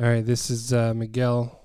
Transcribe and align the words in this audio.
All 0.00 0.08
right, 0.08 0.24
this 0.24 0.50
is 0.50 0.72
uh, 0.72 0.94
Miguel. 0.94 1.60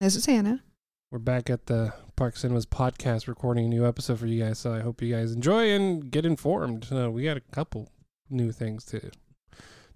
This 0.00 0.16
is 0.16 0.26
Hannah. 0.26 0.62
We're 1.10 1.18
back 1.18 1.50
at 1.50 1.66
the 1.66 1.92
Park 2.16 2.36
Cinemas 2.36 2.66
podcast 2.66 3.28
recording 3.28 3.66
a 3.66 3.68
new 3.68 3.86
episode 3.86 4.18
for 4.18 4.26
you 4.26 4.42
guys. 4.42 4.58
So 4.58 4.72
I 4.72 4.80
hope 4.80 5.02
you 5.02 5.14
guys 5.14 5.32
enjoy 5.32 5.70
and 5.70 6.10
get 6.10 6.24
informed. 6.24 6.88
Uh, 6.90 7.10
we 7.10 7.24
got 7.24 7.36
a 7.36 7.40
couple 7.40 7.90
new 8.30 8.52
things 8.52 8.84
to, 8.86 9.00
to 9.00 9.10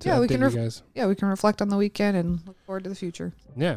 Yeah, 0.05 0.21
we 0.21 0.29
can 0.29 0.41
you 0.41 0.47
ref- 0.47 0.55
guys. 0.55 0.83
Yeah, 0.95 1.07
we 1.07 1.15
can 1.15 1.29
reflect 1.29 1.63
on 1.63 1.69
the 1.71 1.77
weekend 1.77 2.17
and 2.17 2.47
look 2.47 2.57
forward 2.67 2.85
to 2.85 2.91
the 2.91 2.97
future. 2.97 3.33
Yeah, 3.57 3.77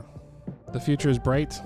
the 0.73 0.80
future 0.80 1.09
is 1.09 1.18
bright. 1.18 1.59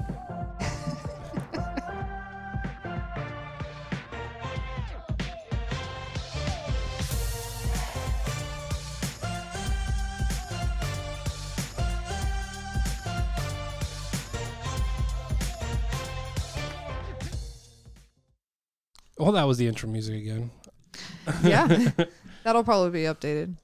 Well, 19.25 19.33
that 19.33 19.47
was 19.47 19.57
the 19.57 19.65
intro 19.67 19.89
music 19.89 20.21
again. 20.21 20.51
Yeah. 21.43 21.89
That'll 22.43 22.63
probably 22.63 22.91
be 22.91 23.05
updated. 23.05 23.55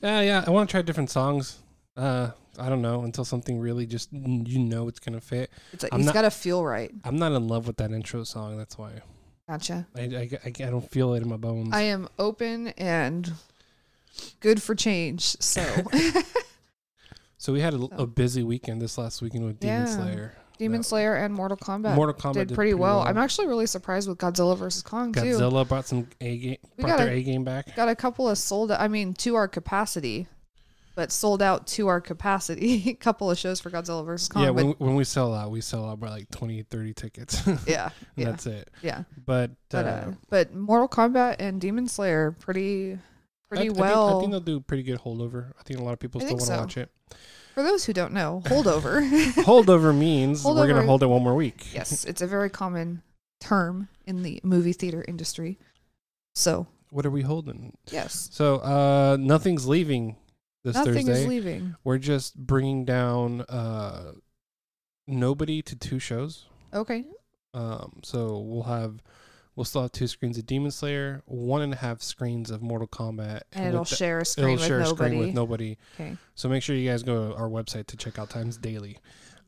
Yeah, 0.00 0.22
yeah. 0.22 0.44
I 0.46 0.50
want 0.50 0.70
to 0.70 0.72
try 0.72 0.80
different 0.80 1.10
songs. 1.10 1.58
Uh, 1.94 2.30
I 2.58 2.70
don't 2.70 2.80
know 2.80 3.02
until 3.02 3.26
something 3.26 3.60
really 3.60 3.84
just 3.84 4.08
you 4.10 4.58
know 4.58 4.88
it's 4.88 4.98
gonna 4.98 5.20
fit. 5.20 5.50
It's 5.74 5.82
like, 5.82 5.92
I'm 5.92 6.00
it's 6.00 6.06
not- 6.06 6.14
got 6.14 6.22
to 6.22 6.30
feel 6.30 6.64
right. 6.64 6.90
I'm 7.04 7.16
not 7.18 7.32
in 7.32 7.46
love 7.46 7.66
with 7.66 7.76
that 7.76 7.92
intro 7.92 8.24
song. 8.24 8.56
That's 8.56 8.78
why 8.78 9.02
Gotcha. 9.46 9.86
I, 9.94 10.00
I, 10.00 10.30
I, 10.46 10.48
I 10.48 10.70
don't 10.70 10.90
feel 10.90 11.12
it 11.12 11.22
in 11.22 11.28
my 11.28 11.36
bones. 11.36 11.68
I 11.72 11.82
am 11.82 12.08
open 12.18 12.68
and 12.78 13.30
good 14.40 14.62
for 14.62 14.74
change. 14.74 15.22
So, 15.40 15.62
so 17.36 17.52
we 17.52 17.60
had 17.60 17.74
a, 17.74 17.78
So. 17.78 17.88
a 17.98 18.06
busy 18.06 18.42
weekend 18.42 18.80
this 18.80 18.96
last 18.96 19.20
weekend 19.20 19.44
with 19.44 19.60
Demon 19.60 19.86
Yeah. 19.86 19.94
Slayer. 19.96 20.34
Demon 20.62 20.78
No. 20.78 20.82
Slayer 20.82 21.14
and 21.14 21.34
Mortal 21.34 21.56
Kombat 21.56 21.94
Mortal 21.94 22.14
Kombat 22.14 22.48
did, 22.48 22.54
pretty, 22.54 22.74
well. 22.74 23.00
I'm 23.00 23.18
actually 23.18 23.48
really 23.48 23.66
surprised 23.66 24.08
with 24.08 24.18
Godzilla 24.18 24.56
versus 24.56 24.82
Kong 24.82 25.12
too. 25.12 25.20
Godzilla 25.20 25.68
brought 25.68 25.86
some 25.86 26.06
A 26.20 26.36
game, 26.38 26.56
We 26.76 26.84
brought 26.84 26.98
their 26.98 27.08
a- 27.08 27.18
A 27.18 27.22
game 27.22 27.44
back. 27.44 27.74
Got 27.76 27.88
a 27.88 27.96
couple 27.96 28.28
of 28.28 28.38
sold. 28.38 28.70
Out 28.72 28.80
I 28.80 28.88
mean, 28.88 29.14
to 29.14 29.34
our 29.34 29.48
capacity, 29.48 30.26
but 30.94 31.10
sold 31.10 31.42
out 31.42 31.66
to 31.68 31.88
our 31.88 32.00
capacity. 32.00 32.90
a 32.90 32.94
couple 32.94 33.30
of 33.30 33.38
shows 33.38 33.60
for 33.60 33.70
Godzilla 33.70 34.04
versus 34.04 34.28
Kong. 34.28 34.42
Yeah, 34.44 34.52
but 34.52 34.64
when, 34.64 34.74
when 34.78 34.94
we 34.94 35.04
sell 35.04 35.34
out, 35.34 35.50
we 35.50 35.60
sell 35.60 35.88
out 35.88 35.98
by 36.00 36.08
like 36.08 36.30
20, 36.30 36.62
30 36.62 36.94
tickets. 36.94 37.42
yeah, 37.66 37.90
yeah, 38.16 38.26
That's 38.26 38.46
it. 38.46 38.70
yeah. 38.82 39.04
But, 39.26 39.50
But 39.70 39.86
uh, 39.86 39.88
uh, 39.88 40.12
but 40.28 40.54
Mortal 40.54 40.88
Kombat 40.88 41.36
and 41.38 41.60
Demon 41.60 41.88
Slayer 41.88 42.30
pretty 42.32 42.92
I, 42.92 42.98
pretty 43.48 43.64
I 43.64 43.66
think, 43.68 43.78
well. 43.78 44.18
I 44.18 44.20
think 44.20 44.32
they'll 44.32 44.40
do 44.40 44.60
pretty 44.60 44.82
good 44.82 45.00
holdover. 45.00 45.52
I 45.58 45.62
think 45.64 45.80
a 45.80 45.82
lot 45.82 45.92
of 45.92 45.98
people 45.98 46.20
I 46.22 46.26
still 46.26 46.36
want 46.36 46.46
to 46.48 46.54
so. 46.54 46.60
watch 46.60 46.76
it. 46.76 46.90
For 47.54 47.62
those 47.62 47.84
who 47.84 47.92
don't 47.92 48.12
know, 48.12 48.42
holdover. 48.46 49.02
Holdover 49.44 49.96
means 49.96 50.44
we're 50.44 50.66
gonna 50.66 50.86
hold 50.86 51.02
it 51.02 51.06
one 51.06 51.22
more 51.22 51.34
week. 51.34 51.72
yes, 51.74 52.04
it's 52.10 52.22
a 52.22 52.26
very 52.26 52.48
common 52.50 53.02
term 53.40 53.88
in 54.06 54.22
the 54.22 54.40
movie 54.42 54.72
theater 54.72 55.04
industry. 55.06 55.58
So 56.34 56.66
What 56.90 57.04
are 57.04 57.10
we 57.10 57.22
holding? 57.22 57.76
yes, 57.90 58.28
So 58.32 58.56
uh 58.56 59.16
nothing's 59.20 59.66
leaving 59.68 60.16
this 60.64 60.76
nothing 60.76 61.06
Thursday. 61.06 61.12
is 61.22 61.26
leaving. 61.26 61.74
We're 61.84 61.98
just 61.98 62.36
bringing 62.38 62.84
down 62.84 63.42
uh 63.42 64.12
nobody 65.06 65.62
to 65.62 65.76
two 65.76 65.98
shows. 65.98 66.46
Okay, 66.72 67.04
Um 67.52 68.00
so 68.02 68.38
we'll 68.38 68.62
have 68.64 69.02
we'll 69.56 69.64
still 69.64 69.82
have 69.82 69.92
two 69.92 70.06
screens 70.06 70.38
of 70.38 70.46
Demon 70.46 70.70
Slayer, 70.70 71.22
one 71.26 71.62
and 71.62 71.72
a 71.72 71.76
half 71.76 72.02
screens 72.02 72.50
of 72.50 72.62
Mortal 72.62 72.88
Kombat, 72.88 73.42
and 73.52 73.66
it'll 73.68 73.84
the- 73.84 73.94
share 73.96 74.20
a 74.20 74.24
screen 74.24 74.44
it'll 74.50 74.56
with 74.56 74.66
share 74.66 74.80
a 74.80 74.84
nobody. 74.84 75.08
screen 75.10 75.18
with 75.20 75.34
nobody. 75.34 75.78
okay, 75.94 76.16
So 76.34 76.48
make 76.48 76.62
sure 76.62 76.74
you 76.76 76.88
guys 76.88 77.02
go 77.02 77.30
to 77.30 77.34
our 77.36 77.48
website 77.48 77.86
to 77.88 77.96
check 77.96 78.18
out 78.18 78.30
times 78.30 78.56
daily. 78.56 78.98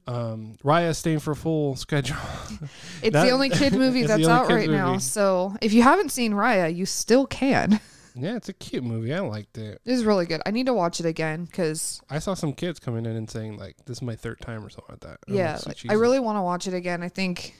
Um 0.06 0.56
Raya 0.62 0.90
is 0.90 0.98
staying 0.98 1.20
for 1.20 1.34
full 1.34 1.76
schedule. 1.76 2.16
it's 3.02 3.12
That- 3.14 3.24
the 3.24 3.30
only 3.30 3.48
kid 3.48 3.72
movie 3.84 4.02
that's 4.04 4.26
out 4.28 4.48
right 4.48 4.68
now. 4.68 4.98
So 4.98 5.56
if 5.62 5.72
you 5.72 5.82
haven't 5.82 6.10
seen 6.10 6.32
Raya, 6.32 6.74
you 6.74 6.84
still 6.84 7.26
can. 7.26 7.80
yeah, 8.14 8.36
it's 8.36 8.50
a 8.50 8.52
cute 8.52 8.84
movie. 8.84 9.14
I 9.14 9.20
liked 9.20 9.56
it. 9.56 9.80
It's 9.86 10.02
really 10.02 10.26
good. 10.26 10.42
I 10.44 10.50
need 10.50 10.66
to 10.66 10.74
watch 10.74 11.00
it 11.00 11.06
again 11.06 11.46
because 11.46 12.02
I 12.10 12.18
saw 12.18 12.34
some 12.34 12.52
kids 12.52 12.78
coming 12.78 13.06
in 13.06 13.16
and 13.16 13.30
saying 13.30 13.56
like 13.56 13.76
this 13.86 13.96
is 13.98 14.02
my 14.02 14.14
third 14.14 14.40
time 14.42 14.62
or 14.62 14.68
something 14.68 14.92
like 14.92 15.00
that. 15.00 15.20
Yeah, 15.26 15.58
like, 15.66 15.78
I 15.88 15.94
really 15.94 16.20
want 16.20 16.36
to 16.36 16.42
watch 16.42 16.66
it 16.66 16.74
again. 16.74 17.02
I 17.02 17.08
think 17.08 17.54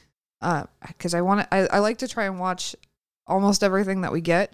because 0.87 1.13
I 1.13 1.21
want 1.21 1.41
to. 1.41 1.53
I, 1.53 1.77
I 1.77 1.79
like 1.79 1.99
to 1.99 2.07
try 2.07 2.25
and 2.25 2.39
watch 2.39 2.75
almost 3.27 3.63
everything 3.63 4.01
that 4.01 4.11
we 4.11 4.21
get, 4.21 4.53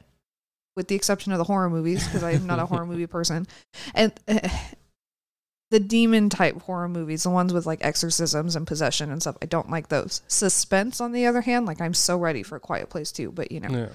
with 0.75 0.88
the 0.88 0.96
exception 0.96 1.31
of 1.31 1.38
the 1.38 1.44
horror 1.44 1.69
movies 1.69 2.06
because 2.06 2.24
I'm 2.24 2.46
not 2.47 2.59
a 2.59 2.66
horror 2.66 2.85
movie 2.85 3.07
person, 3.07 3.47
and 3.94 4.13
the 5.72 5.80
demon 5.80 6.30
type 6.30 6.62
horror 6.63 6.90
movies, 6.90 7.24
the 7.24 7.30
ones 7.30 7.53
with 7.53 7.66
like 7.66 7.84
exorcisms 7.84 8.56
and 8.56 8.68
possession 8.68 9.12
and 9.12 9.22
stuff. 9.22 9.38
I 9.41 9.46
don't 9.46 9.69
like 9.69 9.90
those. 9.90 10.22
Suspense, 10.28 11.01
on 11.01 11.12
the 11.12 11.25
other 11.25 11.41
hand, 11.41 11.66
like 11.66 11.81
I'm 11.81 11.94
so 11.94 12.18
ready 12.18 12.44
for 12.44 12.56
a 12.56 12.59
Quiet 12.59 12.90
Place 12.90 13.12
too. 13.12 13.31
But 13.31 13.51
you 13.51 13.59
know, 13.59 13.69
Yeah. 13.69 13.90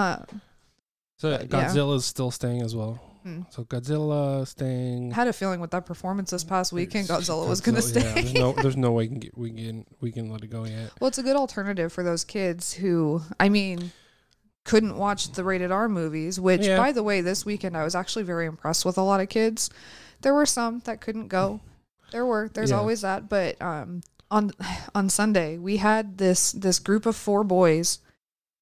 uh, 0.00 0.24
So 1.18 1.30
But, 1.30 1.50
yeah. 1.50 1.68
Godzilla's 1.68 2.04
still 2.04 2.30
staying 2.30 2.62
as 2.62 2.74
well. 2.74 3.00
Hmm. 3.22 3.42
So 3.50 3.64
Godzilla 3.64 4.46
staying. 4.46 5.12
I 5.12 5.14
had 5.16 5.28
a 5.28 5.32
feeling 5.32 5.60
with 5.60 5.70
that 5.70 5.86
performance 5.86 6.30
this 6.30 6.44
past 6.44 6.72
weekend, 6.72 7.04
It's- 7.04 7.28
Godzilla 7.28 7.48
was 7.48 7.60
gonna 7.60 7.82
stay. 7.82 8.00
Yeah, 8.00 8.14
there's 8.14 8.34
no, 8.34 8.52
there's 8.62 8.76
no 8.76 8.92
way 8.92 9.04
we 9.04 9.08
can 9.08 9.18
get, 9.20 9.38
we 9.38 9.50
can 9.52 9.86
we 10.00 10.12
can 10.12 10.30
let 10.30 10.42
it 10.42 10.48
go 10.48 10.64
yet. 10.64 10.90
Well, 11.00 11.08
it's 11.08 11.18
a 11.18 11.22
good 11.22 11.36
alternative 11.36 11.92
for 11.92 12.02
those 12.02 12.24
kids 12.24 12.72
who, 12.74 13.22
I 13.38 13.48
mean, 13.48 13.92
couldn't 14.64 14.96
watch 14.96 15.32
the 15.32 15.44
rated 15.44 15.70
R 15.72 15.88
movies, 15.88 16.38
which, 16.40 16.62
Yeah. 16.66 16.76
by 16.76 16.92
the 16.92 17.02
way, 17.02 17.20
this 17.20 17.44
weekend 17.44 17.76
I 17.76 17.84
was 17.84 17.94
actually 17.94 18.24
very 18.24 18.46
impressed 18.46 18.84
with 18.84 18.96
a 18.98 19.02
lot 19.02 19.20
of 19.20 19.28
kids. 19.28 19.70
There 20.22 20.34
were 20.34 20.46
some 20.46 20.80
that 20.84 21.00
couldn't 21.00 21.28
go. 21.28 21.60
There 22.12 22.26
were. 22.26 22.50
There's 22.52 22.70
Yeah. 22.70 22.76
always 22.78 23.00
that. 23.02 23.28
But 23.28 23.60
um, 23.62 24.02
on 24.30 24.50
on 24.94 25.08
Sunday, 25.08 25.58
we 25.58 25.78
had 25.78 26.18
this 26.18 26.52
this 26.52 26.78
group 26.78 27.06
of 27.06 27.16
four 27.16 27.42
boys 27.44 27.98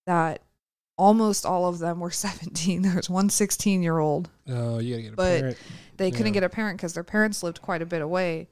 that 0.06 0.42
almost 1.00 1.46
all 1.46 1.66
of 1.66 1.78
them 1.78 1.98
were 2.00 2.10
17. 2.28 2.82
There 2.82 2.94
was 2.94 3.08
one 3.10 3.30
16 3.30 3.82
year 3.82 3.98
old 3.98 4.28
Oh, 4.48 4.78
you 4.78 4.94
gotta 4.94 5.02
get 5.02 5.12
a 5.12 5.16
But- 5.16 5.40
parent. 5.40 5.56
they 5.96 6.10
couldn't 6.10 6.32
get 6.32 6.42
a 6.44 6.48
parent 6.48 6.76
because 6.78 6.92
their 6.94 7.04
parents 7.04 7.42
lived 7.42 7.60
quite 7.62 7.82
a 7.82 7.86
bit 7.86 8.02
away. 8.02 8.48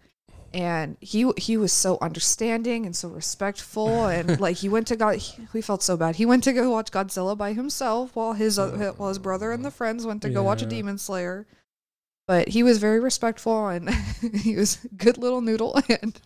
And 0.54 0.96
he 1.02 1.30
he 1.36 1.58
was 1.58 1.74
so 1.74 1.98
understanding 2.00 2.86
and 2.86 2.96
so 2.96 3.08
respectful 3.10 4.06
and 4.16 4.40
like 4.40 4.56
he 4.56 4.68
went 4.70 4.86
to 4.86 4.96
god 4.96 5.16
he, 5.16 5.46
we 5.52 5.60
felt 5.60 5.82
so 5.82 5.94
bad. 5.96 6.16
He 6.16 6.24
went 6.24 6.42
to 6.44 6.54
go 6.54 6.70
watch 6.70 6.90
godzilla 6.90 7.36
by 7.36 7.52
himself 7.52 8.16
while 8.16 8.32
his 8.32 8.58
uh, 8.58 8.92
while 8.96 9.10
his 9.10 9.18
brother 9.18 9.52
and 9.52 9.62
the 9.64 9.70
friends 9.70 10.06
went 10.06 10.22
to 10.22 10.30
go 10.30 10.42
watch 10.42 10.62
a 10.62 10.66
demon 10.66 10.96
slayer. 10.96 11.46
But 12.26 12.48
he 12.48 12.62
was 12.62 12.78
very 12.78 12.98
respectful 13.00 13.68
and 13.68 13.90
he 14.42 14.56
was 14.56 14.78
good 14.96 15.18
little 15.18 15.42
noodle 15.42 15.78
and 16.00 16.18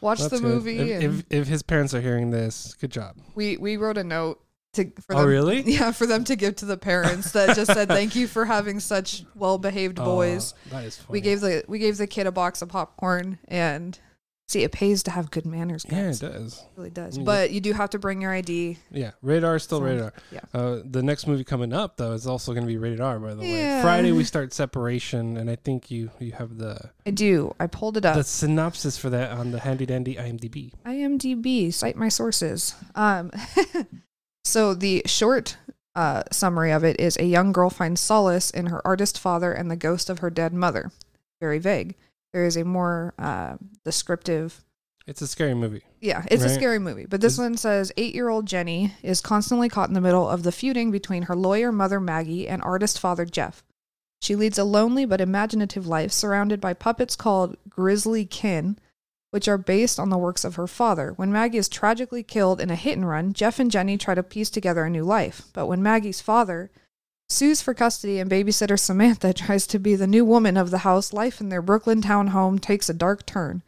watched 0.00 0.22
That's 0.30 0.40
the 0.40 0.46
movie 0.48 0.78
If, 0.78 0.90
and 0.94 1.02
if 1.04 1.24
if 1.42 1.48
his 1.48 1.62
parents 1.62 1.92
are 1.94 2.00
hearing 2.00 2.30
this, 2.30 2.74
good 2.80 2.90
job. 2.90 3.16
we 3.34 3.58
we 3.58 3.76
wrote 3.76 3.98
a 3.98 4.04
note 4.04 4.40
to 4.78 4.90
for 5.02 5.14
Oh, 5.14 5.18
them 5.20 5.28
really? 5.28 5.60
yeah 5.66 5.92
for 5.92 6.06
them 6.06 6.24
to 6.24 6.34
give 6.36 6.56
to 6.56 6.64
the 6.64 6.76
parents 6.76 7.32
that 7.32 7.54
just 7.54 7.72
said 7.72 7.88
thank 7.88 8.16
you 8.16 8.26
for 8.26 8.44
having 8.46 8.80
such 8.80 9.24
well 9.34 9.58
behaved 9.58 9.96
boys 10.12 10.54
Oh, 10.66 10.70
that 10.76 10.84
is 10.84 10.96
funny. 10.96 11.12
we 11.12 11.20
gave 11.20 11.40
the 11.40 11.64
we 11.68 11.78
gave 11.78 11.96
the 11.98 12.06
kid 12.06 12.26
a 12.26 12.32
box 12.32 12.62
of 12.62 12.68
popcorn 12.70 13.38
and 13.48 13.98
see 14.50 14.62
it 14.62 14.72
pays 14.72 15.02
to 15.02 15.10
have 15.10 15.30
good 15.30 15.44
manners 15.44 15.84
Yeah, 15.90 16.08
it 16.08 16.20
does. 16.20 16.58
it 16.62 16.64
really 16.78 16.88
does 16.88 17.18
Yeah. 17.18 17.24
but 17.24 17.50
you 17.50 17.60
do 17.60 17.74
have 17.74 17.90
to 17.90 17.98
bring 17.98 18.22
your 18.22 18.32
id 18.32 18.78
Yeah, 18.90 19.10
radar 19.20 19.56
is 19.56 19.62
still 19.64 19.80
So, 19.80 19.84
rated 19.84 20.02
R. 20.04 20.12
yeah. 20.32 20.40
Uh, 20.54 20.78
the 20.86 21.02
next 21.02 21.26
movie 21.26 21.44
coming 21.44 21.74
up 21.74 21.98
though 21.98 22.12
is 22.12 22.26
also 22.26 22.52
going 22.54 22.64
to 22.64 22.66
be 22.66 22.78
rated 22.78 22.98
R. 23.02 23.18
By 23.18 23.34
the 23.34 23.42
way, 23.42 23.80
Friday 23.82 24.10
we 24.12 24.24
start 24.24 24.54
Separation, 24.54 25.36
and 25.36 25.50
I 25.50 25.56
think 25.56 25.90
you 25.90 26.10
you 26.18 26.32
have 26.32 26.56
the 26.56 26.78
i 27.04 27.10
do 27.10 27.54
i 27.60 27.66
pulled 27.66 27.98
it 27.98 28.06
up 28.06 28.16
the 28.16 28.24
synopsis 28.24 28.96
for 28.96 29.10
that 29.10 29.32
on 29.32 29.50
the 29.50 29.60
handy 29.60 29.84
dandy 29.84 30.14
IMDb. 30.14 30.72
imdb 30.86 31.70
cite 31.74 31.96
my 31.96 32.08
sources 32.08 32.74
um 32.94 33.30
so 34.48 34.74
the 34.74 35.02
short 35.06 35.56
uh, 35.94 36.22
summary 36.32 36.70
of 36.72 36.84
it 36.84 36.98
is 37.00 37.16
a 37.16 37.24
young 37.26 37.52
girl 37.52 37.70
finds 37.70 38.00
solace 38.00 38.50
in 38.50 38.66
her 38.66 38.86
artist 38.86 39.18
father 39.18 39.52
and 39.52 39.70
the 39.70 39.76
ghost 39.76 40.08
of 40.10 40.18
her 40.20 40.30
dead 40.30 40.52
mother 40.52 40.90
very 41.40 41.58
vague 41.58 41.94
there 42.32 42.44
is 42.44 42.56
a 42.56 42.64
more 42.64 43.14
uh, 43.18 43.56
descriptive 43.84 44.64
It's 45.06 45.22
a 45.22 45.26
scary 45.26 45.54
movie. 45.54 45.82
Yeah, 46.00 46.24
it's 46.30 46.44
a 46.44 46.50
scary 46.50 46.78
movie. 46.78 47.06
But 47.06 47.22
this 47.22 47.32
Is- 47.32 47.38
one 47.38 47.56
says 47.56 47.90
eight 47.96 48.14
year 48.14 48.28
old 48.28 48.44
Jenny 48.46 48.92
is 49.02 49.22
constantly 49.22 49.68
caught 49.70 49.88
in 49.88 49.94
the 49.94 50.00
middle 50.02 50.28
of 50.28 50.42
the 50.42 50.52
feuding 50.52 50.90
between 50.90 51.22
her 51.24 51.34
lawyer 51.34 51.72
mother 51.72 51.98
Maggie 51.98 52.46
and 52.46 52.60
artist 52.62 53.00
father 53.00 53.24
Jeff. 53.24 53.64
She 54.20 54.36
leads 54.36 54.58
a 54.58 54.64
lonely 54.64 55.06
but 55.06 55.20
imaginative 55.22 55.86
life 55.86 56.12
surrounded 56.12 56.60
by 56.60 56.74
puppets 56.74 57.16
called 57.16 57.56
Grizzly 57.70 58.26
Kin, 58.26 58.78
which 59.30 59.48
are 59.48 59.58
based 59.58 59.98
on 59.98 60.10
the 60.10 60.18
works 60.18 60.44
of 60.44 60.54
her 60.54 60.66
father. 60.66 61.12
When 61.16 61.32
Maggie 61.32 61.58
is 61.58 61.68
tragically 61.68 62.22
killed 62.22 62.60
in 62.60 62.70
a 62.70 62.76
hit 62.76 62.96
and 62.96 63.08
run, 63.08 63.32
Jeff 63.32 63.58
and 63.58 63.70
Jenny 63.70 63.98
try 63.98 64.14
to 64.14 64.22
piece 64.22 64.50
together 64.50 64.84
a 64.84 64.90
new 64.90 65.04
life. 65.04 65.42
But 65.52 65.66
when 65.66 65.82
Maggie's 65.82 66.20
father 66.20 66.70
sues 67.28 67.60
for 67.60 67.74
custody 67.74 68.18
and 68.18 68.30
babysitter 68.30 68.78
Samantha 68.78 69.32
tries 69.34 69.66
to 69.66 69.78
be 69.78 69.94
the 69.94 70.06
new 70.06 70.24
woman 70.24 70.56
of 70.56 70.70
the 70.70 70.78
house, 70.78 71.12
life 71.12 71.40
in 71.40 71.50
their 71.50 71.62
Brooklyn 71.62 72.00
town 72.00 72.28
home 72.28 72.58
takes 72.58 72.88
a 72.88 72.94
dark 72.94 73.26
turn. 73.26 73.62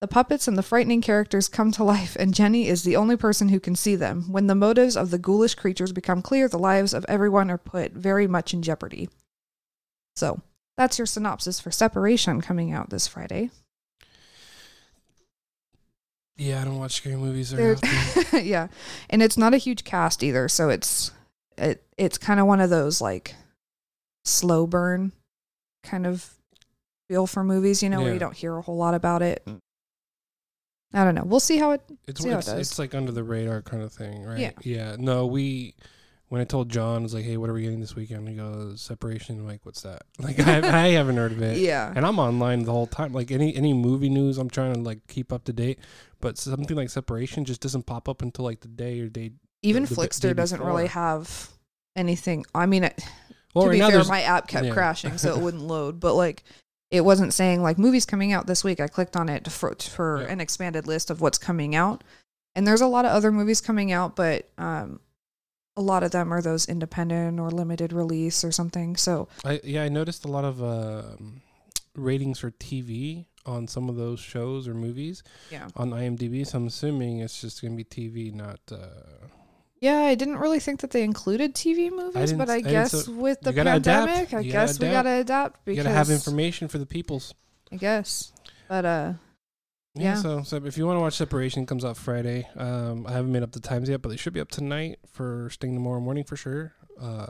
The 0.00 0.08
puppets 0.08 0.46
and 0.48 0.58
the 0.58 0.62
frightening 0.62 1.00
characters 1.00 1.48
come 1.48 1.72
to 1.72 1.84
life, 1.84 2.14
and 2.18 2.34
Jenny 2.34 2.68
is 2.68 2.82
the 2.82 2.96
only 2.96 3.16
person 3.16 3.48
who 3.48 3.60
can 3.60 3.74
see 3.74 3.96
them. 3.96 4.30
When 4.30 4.48
the 4.48 4.54
motives 4.54 4.98
of 4.98 5.10
the 5.10 5.18
ghoulish 5.18 5.54
creatures 5.54 5.92
become 5.92 6.20
clear, 6.20 6.46
the 6.46 6.58
lives 6.58 6.92
of 6.92 7.06
everyone 7.08 7.50
are 7.50 7.56
put 7.56 7.92
very 7.92 8.26
much 8.26 8.52
in 8.52 8.60
jeopardy. 8.60 9.08
So, 10.14 10.42
that's 10.76 10.98
your 10.98 11.06
synopsis 11.06 11.60
for 11.60 11.70
Separation 11.70 12.40
coming 12.40 12.72
out 12.72 12.90
this 12.90 13.06
Friday. 13.06 13.50
Yeah, 16.36 16.60
I 16.60 16.64
don't 16.64 16.78
watch 16.78 16.92
scary 16.92 17.16
movies 17.16 17.52
very 17.52 17.74
They're- 17.76 17.90
often. 18.16 18.44
yeah, 18.46 18.68
and 19.10 19.22
it's 19.22 19.36
not 19.36 19.54
a 19.54 19.56
huge 19.58 19.84
cast 19.84 20.22
either, 20.22 20.48
so 20.48 20.68
it's 20.68 21.12
it 21.56 21.82
it's 21.96 22.18
kind 22.18 22.40
of 22.40 22.46
one 22.46 22.60
of 22.60 22.70
those 22.70 23.00
like 23.00 23.34
slow 24.24 24.66
burn 24.66 25.12
kind 25.84 26.06
of 26.06 26.28
feel 27.08 27.26
for 27.26 27.44
movies, 27.44 27.82
you 27.82 27.88
know, 27.90 28.00
where 28.00 28.12
you 28.12 28.18
don't 28.18 28.34
hear 28.36 28.56
a 28.56 28.62
whole 28.62 28.76
lot 28.76 28.94
about 28.94 29.22
it. 29.22 29.44
Mm. 29.46 29.58
I 30.92 31.04
don't 31.04 31.14
know. 31.14 31.24
We'll 31.24 31.40
see 31.40 31.58
how 31.58 31.72
it. 31.72 31.82
It's 32.08 32.20
See 32.22 32.28
how 32.30 32.36
it 32.36 32.38
it's, 32.38 32.46
does. 32.48 32.60
it's 32.70 32.78
like 32.78 32.94
under 32.94 33.12
the 33.12 33.24
radar 33.24 33.62
kind 33.62 33.82
of 33.82 33.92
thing, 33.92 34.22
right? 34.24 34.38
Yeah. 34.38 34.52
Yeah. 34.62 34.96
No, 34.98 35.26
we 35.26 35.74
when 36.34 36.40
I 36.42 36.44
told 36.44 36.68
John, 36.68 36.98
I 36.98 37.02
was 37.04 37.14
like, 37.14 37.24
"Hey, 37.24 37.36
what 37.36 37.48
are 37.48 37.52
we 37.52 37.62
getting 37.62 37.80
this 37.80 37.94
weekend?" 37.94 38.28
He 38.28 38.34
goes, 38.34 38.80
"Separation." 38.82 39.38
I'm 39.38 39.46
like, 39.46 39.60
"What's 39.64 39.82
that?" 39.82 40.02
Like, 40.18 40.40
I, 40.40 40.86
I 40.86 40.88
haven't 40.88 41.16
heard 41.16 41.30
of 41.32 41.40
it. 41.40 41.58
Yeah, 41.58 41.92
And 41.94 42.04
I'm 42.04 42.18
online 42.18 42.64
the 42.64 42.72
whole 42.72 42.88
time. 42.88 43.12
Like 43.12 43.30
any 43.30 43.54
any 43.54 43.72
movie 43.72 44.08
news, 44.10 44.36
I'm 44.38 44.50
trying 44.50 44.74
to 44.74 44.80
like 44.80 45.06
keep 45.06 45.32
up 45.32 45.44
to 45.44 45.52
date. 45.52 45.78
But 46.20 46.36
something 46.36 46.76
like 46.76 46.90
Separation 46.90 47.44
just 47.44 47.60
doesn't 47.60 47.84
pop 47.86 48.08
up 48.08 48.20
until 48.22 48.44
like 48.44 48.60
the 48.60 48.68
day 48.68 49.00
or 49.00 49.08
day. 49.08 49.32
even 49.62 49.84
the- 49.84 49.88
the 49.90 49.94
day 49.94 50.02
Flixster 50.02 50.36
doesn't 50.36 50.60
really 50.62 50.88
have 50.88 51.50
anything. 51.96 52.44
I 52.54 52.66
mean, 52.66 52.84
it, 52.84 53.00
Well, 53.54 53.64
to 53.64 53.70
right 53.70 53.80
be 53.80 53.90
fair, 53.92 54.04
my 54.04 54.22
app 54.22 54.48
kept 54.48 54.66
yeah. 54.66 54.72
crashing, 54.72 55.16
so 55.18 55.36
it 55.36 55.40
wouldn't 55.42 55.62
load. 55.62 56.00
But 56.00 56.14
like, 56.14 56.42
it 56.90 57.02
wasn't 57.04 57.32
saying 57.34 57.62
like 57.62 57.78
movies 57.78 58.06
coming 58.06 58.32
out 58.32 58.46
this 58.46 58.64
week. 58.64 58.80
I 58.80 58.88
clicked 58.88 59.16
on 59.16 59.28
it 59.28 59.50
for 59.50 59.74
for 59.80 60.22
Yeah. 60.22 60.28
an 60.32 60.40
expanded 60.40 60.86
list 60.86 61.10
of 61.10 61.20
what's 61.20 61.38
coming 61.38 61.74
out, 61.74 62.02
and 62.56 62.66
there's 62.66 62.80
a 62.80 62.86
lot 62.86 63.04
of 63.04 63.12
other 63.12 63.30
movies 63.30 63.60
coming 63.60 63.92
out, 63.92 64.16
but 64.16 64.48
um, 64.58 65.00
a 65.76 65.82
lot 65.82 66.02
of 66.02 66.10
them 66.12 66.32
are 66.32 66.40
those 66.42 66.66
independent 66.68 67.40
or 67.40 67.50
limited 67.50 67.92
release 67.92 68.44
or 68.44 68.52
something. 68.52 68.96
So 68.96 69.28
I 69.44 69.60
yeah, 69.64 69.82
I 69.82 69.88
noticed 69.88 70.24
a 70.24 70.28
lot 70.28 70.44
of 70.44 70.62
um, 70.62 71.42
ratings 71.94 72.38
for 72.40 72.50
TV 72.52 73.26
on 73.46 73.68
some 73.68 73.88
of 73.88 73.96
those 73.96 74.20
shows 74.20 74.66
or 74.68 74.74
movies 74.74 75.22
yeah, 75.50 75.68
on 75.76 75.90
IMDb. 75.90 76.46
So 76.46 76.58
I'm 76.58 76.66
assuming 76.68 77.18
it's 77.20 77.40
just 77.40 77.60
gonna 77.62 77.74
be 77.76 77.84
TV, 77.84 78.32
not. 78.32 78.60
Uh, 78.70 79.26
yeah. 79.80 79.98
I 79.98 80.14
didn't 80.14 80.38
really 80.38 80.60
think 80.60 80.80
that 80.80 80.92
they 80.92 81.02
included 81.02 81.54
TV 81.54 81.90
movies, 81.90 82.30
didn't- 82.30 82.38
but 82.38 82.48
I 82.48 82.56
I 82.56 82.60
guess 82.60 83.04
so- 83.04 83.12
with 83.12 83.40
the 83.42 83.50
you 83.50 83.56
gotta 83.56 83.74
adapt. 83.76 84.06
pandemic, 84.08 84.34
I 84.34 84.40
You 84.40 84.52
gotta 84.52 84.66
guess 84.66 84.80
we 84.80 84.86
adapt. 84.86 85.04
gotta 85.04 85.20
adapt 85.20 85.56
you 85.56 85.60
because 85.74 85.84
gotta 85.84 85.94
have 85.96 86.10
information 86.10 86.68
for 86.68 86.78
the 86.78 86.86
peoples. 86.86 87.34
I 87.72 87.76
guess, 87.76 88.32
but 88.68 88.84
uh, 88.84 89.12
Yeah. 89.94 90.14
Yeah. 90.14 90.14
So, 90.16 90.42
so 90.42 90.56
if 90.56 90.76
you 90.76 90.86
want 90.86 90.96
to 90.96 91.00
watch 91.00 91.14
Separation, 91.14 91.62
it 91.62 91.68
comes 91.68 91.84
out 91.84 91.96
Friday. 91.96 92.48
Um, 92.56 93.06
I 93.06 93.12
haven't 93.12 93.32
made 93.32 93.42
up 93.42 93.52
the 93.52 93.60
times 93.60 93.88
yet, 93.88 94.02
but 94.02 94.08
they 94.08 94.16
should 94.16 94.32
be 94.32 94.40
up 94.40 94.50
tonight 94.50 94.98
for 95.12 95.48
staying 95.50 95.74
tomorrow 95.74 96.00
morning 96.00 96.24
for 96.24 96.36
sure. 96.36 96.74
Uh, 97.00 97.26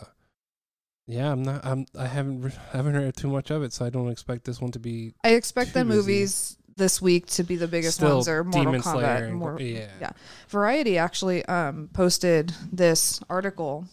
yeah, 1.06 1.30
I'm 1.30 1.42
not. 1.42 1.64
I'm. 1.64 1.84
I 1.98 2.06
haven't. 2.06 2.40
re- 2.42 2.52
I 2.72 2.76
haven't 2.78 2.94
heard 2.94 3.16
too 3.16 3.28
much 3.28 3.50
of 3.50 3.62
it, 3.62 3.72
so 3.74 3.84
I 3.84 3.90
don't 3.90 4.08
expect 4.10 4.44
this 4.44 4.60
one 4.60 4.70
to 4.72 4.78
be 4.78 5.14
I 5.22 5.30
expect 5.34 5.74
the 5.74 5.84
busy. 5.84 5.96
movies 5.98 6.56
this 6.76 7.00
week 7.02 7.26
to 7.26 7.44
be 7.44 7.56
the 7.56 7.68
biggest 7.68 7.98
still 7.98 8.14
ones 8.16 8.28
Or 8.28 8.42
Mortal 8.42 8.64
Demon 8.64 8.80
Kombat. 8.80 9.22
And- 9.28 9.36
Mor- 9.36 9.60
yeah. 9.60 9.88
yeah. 10.00 10.10
Variety 10.48 10.96
actually 10.98 11.44
um, 11.44 11.88
posted 11.92 12.52
this 12.72 13.20
article 13.30 13.84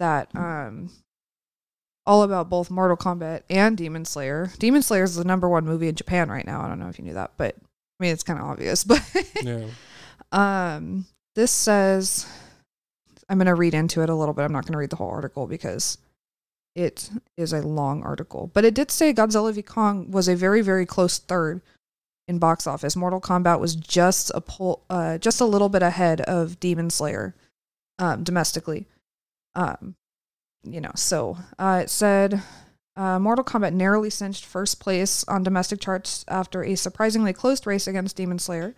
that 0.00 0.28
um, 0.34 0.90
all 2.04 2.22
about 2.24 2.50
both 2.50 2.70
Mortal 2.70 2.96
Kombat 2.96 3.42
and 3.48 3.76
Demon 3.76 4.04
Slayer. 4.04 4.50
Demon 4.58 4.82
Slayer 4.82 5.04
is 5.04 5.14
the 5.14 5.24
number 5.24 5.48
one 5.48 5.64
movie 5.64 5.88
in 5.88 5.94
Japan 5.94 6.28
right 6.28 6.44
now. 6.44 6.60
I 6.60 6.68
don't 6.68 6.78
know 6.80 6.88
if 6.88 6.98
you 6.98 7.04
knew 7.04 7.14
that, 7.14 7.32
but 7.36 7.56
I 7.98 8.04
mean 8.04 8.12
it's 8.12 8.22
kind 8.22 8.38
of 8.38 8.46
obvious. 8.46 8.84
But 8.88 9.02
Yeah. 9.42 9.66
um, 10.32 11.06
this 11.34 11.50
says 11.50 12.26
I'm 13.28 13.38
going 13.38 13.46
to 13.46 13.54
read 13.54 13.74
into 13.74 14.02
it 14.02 14.08
a 14.08 14.14
little 14.14 14.34
bit. 14.34 14.42
I'm 14.44 14.52
not 14.52 14.64
going 14.64 14.72
to 14.72 14.78
read 14.78 14.90
the 14.90 14.96
whole 14.96 15.10
article 15.10 15.46
because 15.46 15.98
it 16.74 17.10
is 17.36 17.52
a 17.52 17.60
long 17.60 18.02
article. 18.02 18.50
But 18.54 18.64
it 18.64 18.74
did 18.74 18.90
say 18.90 19.12
Godzilla 19.12 19.52
v 19.52 19.62
Kong 19.62 20.10
was 20.10 20.28
a 20.28 20.36
very 20.36 20.60
very 20.62 20.86
close 20.86 21.18
third 21.18 21.60
in 22.28 22.38
box 22.38 22.66
office. 22.66 22.94
Mortal 22.94 23.20
Kombat 23.20 23.58
was 23.58 23.74
just 23.74 24.30
a 24.34 24.40
pull, 24.40 24.84
uh, 24.90 25.16
just 25.18 25.40
a 25.40 25.44
little 25.46 25.68
bit 25.70 25.82
ahead 25.82 26.20
of 26.22 26.60
Demon 26.60 26.90
Slayer 26.90 27.34
um, 27.98 28.22
domestically. 28.22 28.86
Um, 29.54 29.94
you 30.62 30.80
know, 30.80 30.92
so 30.94 31.38
uh, 31.58 31.80
it 31.84 31.90
said 31.90 32.42
uh, 32.98 33.18
Mortal 33.18 33.44
Kombat 33.44 33.72
narrowly 33.72 34.10
cinched 34.10 34.44
first 34.44 34.80
place 34.80 35.24
on 35.28 35.44
domestic 35.44 35.80
charts 35.80 36.24
after 36.26 36.64
a 36.64 36.74
surprisingly 36.74 37.32
close 37.32 37.64
race 37.64 37.86
against 37.86 38.16
Demon 38.16 38.40
Slayer. 38.40 38.74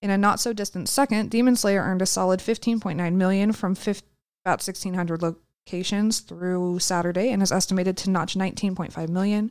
In 0.00 0.10
a 0.10 0.16
not 0.16 0.38
so 0.38 0.52
distant 0.52 0.88
second, 0.88 1.30
Demon 1.30 1.56
Slayer 1.56 1.82
earned 1.82 2.00
a 2.00 2.06
solid 2.06 2.38
15.9 2.38 3.14
million 3.14 3.52
from 3.52 3.74
fif- 3.74 4.02
about 4.44 4.62
1600 4.62 5.22
locations 5.22 6.20
through 6.20 6.78
Saturday 6.78 7.30
and 7.30 7.42
is 7.42 7.50
estimated 7.50 7.96
to 7.96 8.10
notch 8.10 8.36
19.5 8.36 9.08
million 9.08 9.50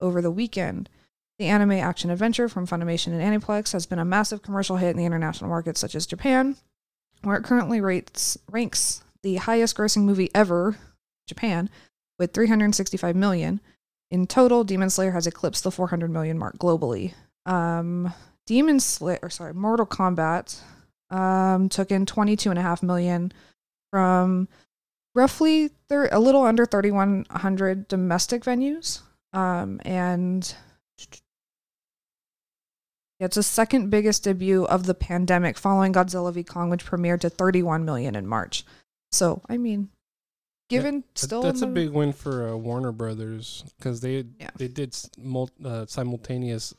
over 0.00 0.22
the 0.22 0.30
weekend. 0.30 0.88
The 1.38 1.46
anime 1.46 1.72
action 1.72 2.10
adventure 2.10 2.48
from 2.48 2.66
Funimation 2.66 3.08
and 3.08 3.20
Aniplex 3.20 3.72
has 3.72 3.84
been 3.84 3.98
a 3.98 4.04
massive 4.04 4.40
commercial 4.40 4.76
hit 4.76 4.90
in 4.90 4.96
the 4.96 5.04
international 5.04 5.50
markets 5.50 5.78
such 5.78 5.94
as 5.94 6.06
Japan, 6.06 6.56
where 7.22 7.36
it 7.36 7.44
currently 7.44 7.82
rates 7.82 8.38
ranks 8.50 9.04
the 9.22 9.36
highest 9.36 9.76
grossing 9.76 10.02
movie 10.02 10.30
ever, 10.34 10.76
Japan, 11.26 11.68
with 12.18 12.32
365 12.32 13.16
million. 13.16 13.60
In 14.10 14.26
total, 14.26 14.64
Demon 14.64 14.90
Slayer 14.90 15.12
has 15.12 15.26
eclipsed 15.26 15.64
the 15.64 15.70
400 15.70 16.10
million 16.10 16.38
mark 16.38 16.58
globally. 16.58 17.14
Um, 17.46 18.12
Demon 18.46 18.80
Slayer, 18.80 19.18
or 19.22 19.30
sorry, 19.30 19.54
Mortal 19.54 19.86
Kombat, 19.86 20.60
um, 21.10 21.68
took 21.68 21.90
in 21.90 22.06
22.5 22.06 22.82
million 22.82 23.32
from 23.90 24.48
roughly 25.14 25.68
thir- 25.88 26.08
a 26.12 26.20
little 26.20 26.42
under 26.42 26.64
3,100 26.64 27.88
domestic 27.88 28.44
venues. 28.44 29.02
Um, 29.32 29.80
and 29.84 30.54
it's 33.20 33.34
the 33.34 33.42
second 33.42 33.90
biggest 33.90 34.24
debut 34.24 34.64
of 34.64 34.86
the 34.86 34.94
pandemic 34.94 35.58
following 35.58 35.92
Godzilla 35.92 36.32
v 36.32 36.44
Kong, 36.44 36.70
which 36.70 36.86
premiered 36.86 37.20
to 37.20 37.30
31 37.30 37.84
million 37.84 38.14
in 38.14 38.26
March. 38.26 38.64
So, 39.10 39.42
I 39.48 39.56
mean, 39.56 39.88
given 40.68 41.00
That- 41.14 41.18
still 41.18 41.42
that's 41.42 41.62
a 41.62 41.66
big 41.66 41.90
win 41.90 42.12
for 42.12 42.48
uh, 42.48 42.56
Warner 42.56 42.92
Brothers 42.92 43.64
because 43.78 44.00
they 44.00 44.24
Yeah. 44.40 44.50
they 44.56 44.68
did 44.68 44.96
mul- 45.18 45.50
uh, 45.64 45.86
simultaneous 45.86 46.74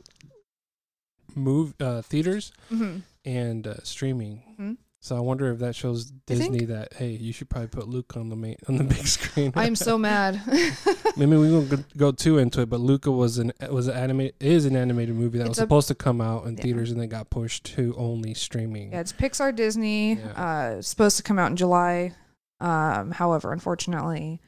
move 1.35 1.73
uh, 1.79 2.01
theaters 2.01 2.51
Mhm. 2.71 3.01
and 3.25 3.67
uh, 3.67 3.75
streaming. 3.83 4.43
Mhm. 4.59 4.77
So 5.01 5.15
I 5.15 5.21
wonder 5.21 5.49
if 5.53 5.59
that 5.59 5.75
shows 5.77 6.11
Disney 6.25 6.65
that 6.65 6.93
hey, 6.95 7.11
you 7.11 7.31
should 7.31 7.49
probably 7.49 7.69
put 7.69 7.87
Luca 7.87 8.19
on 8.19 8.27
the 8.29 8.35
main 8.35 8.57
on 8.67 8.75
the 8.77 8.83
big 8.95 9.07
screen. 9.07 9.53
I'm 9.55 9.75
so 9.75 9.97
mad. 10.09 10.41
Maybe 11.15 11.37
we 11.37 11.51
won't 11.53 11.95
go- 11.97 12.11
too 12.11 12.37
into 12.37 12.61
it, 12.61 12.69
but 12.69 12.81
Luca 12.81 13.09
was 13.11 13.37
an 13.37 13.53
was 13.71 13.87
an 13.87 13.95
anime 13.95 14.31
is 14.41 14.65
an 14.65 14.75
animated 14.75 15.15
movie 15.15 15.37
that 15.37 15.45
It's 15.45 15.51
was 15.51 15.57
a- 15.59 15.61
supposed 15.61 15.87
to 15.87 15.95
come 15.95 16.19
out 16.19 16.45
in 16.47 16.57
Yeah. 16.57 16.63
theaters 16.63 16.91
and 16.91 16.99
then 16.99 17.07
got 17.07 17.29
pushed 17.29 17.63
to 17.75 17.95
only 17.97 18.33
streaming. 18.33 18.91
Yeah, 18.91 18.99
it's 18.99 19.13
Pixar 19.13 19.55
Disney. 19.55 20.15
Yeah. 20.15 20.31
Uh, 20.31 20.75
it's 20.79 20.89
supposed 20.89 21.15
to 21.17 21.23
come 21.23 21.39
out 21.39 21.51
in 21.51 21.55
July. 21.55 22.13
Um, 22.59 23.11
however, 23.11 23.53
unfortunately, 23.53 24.41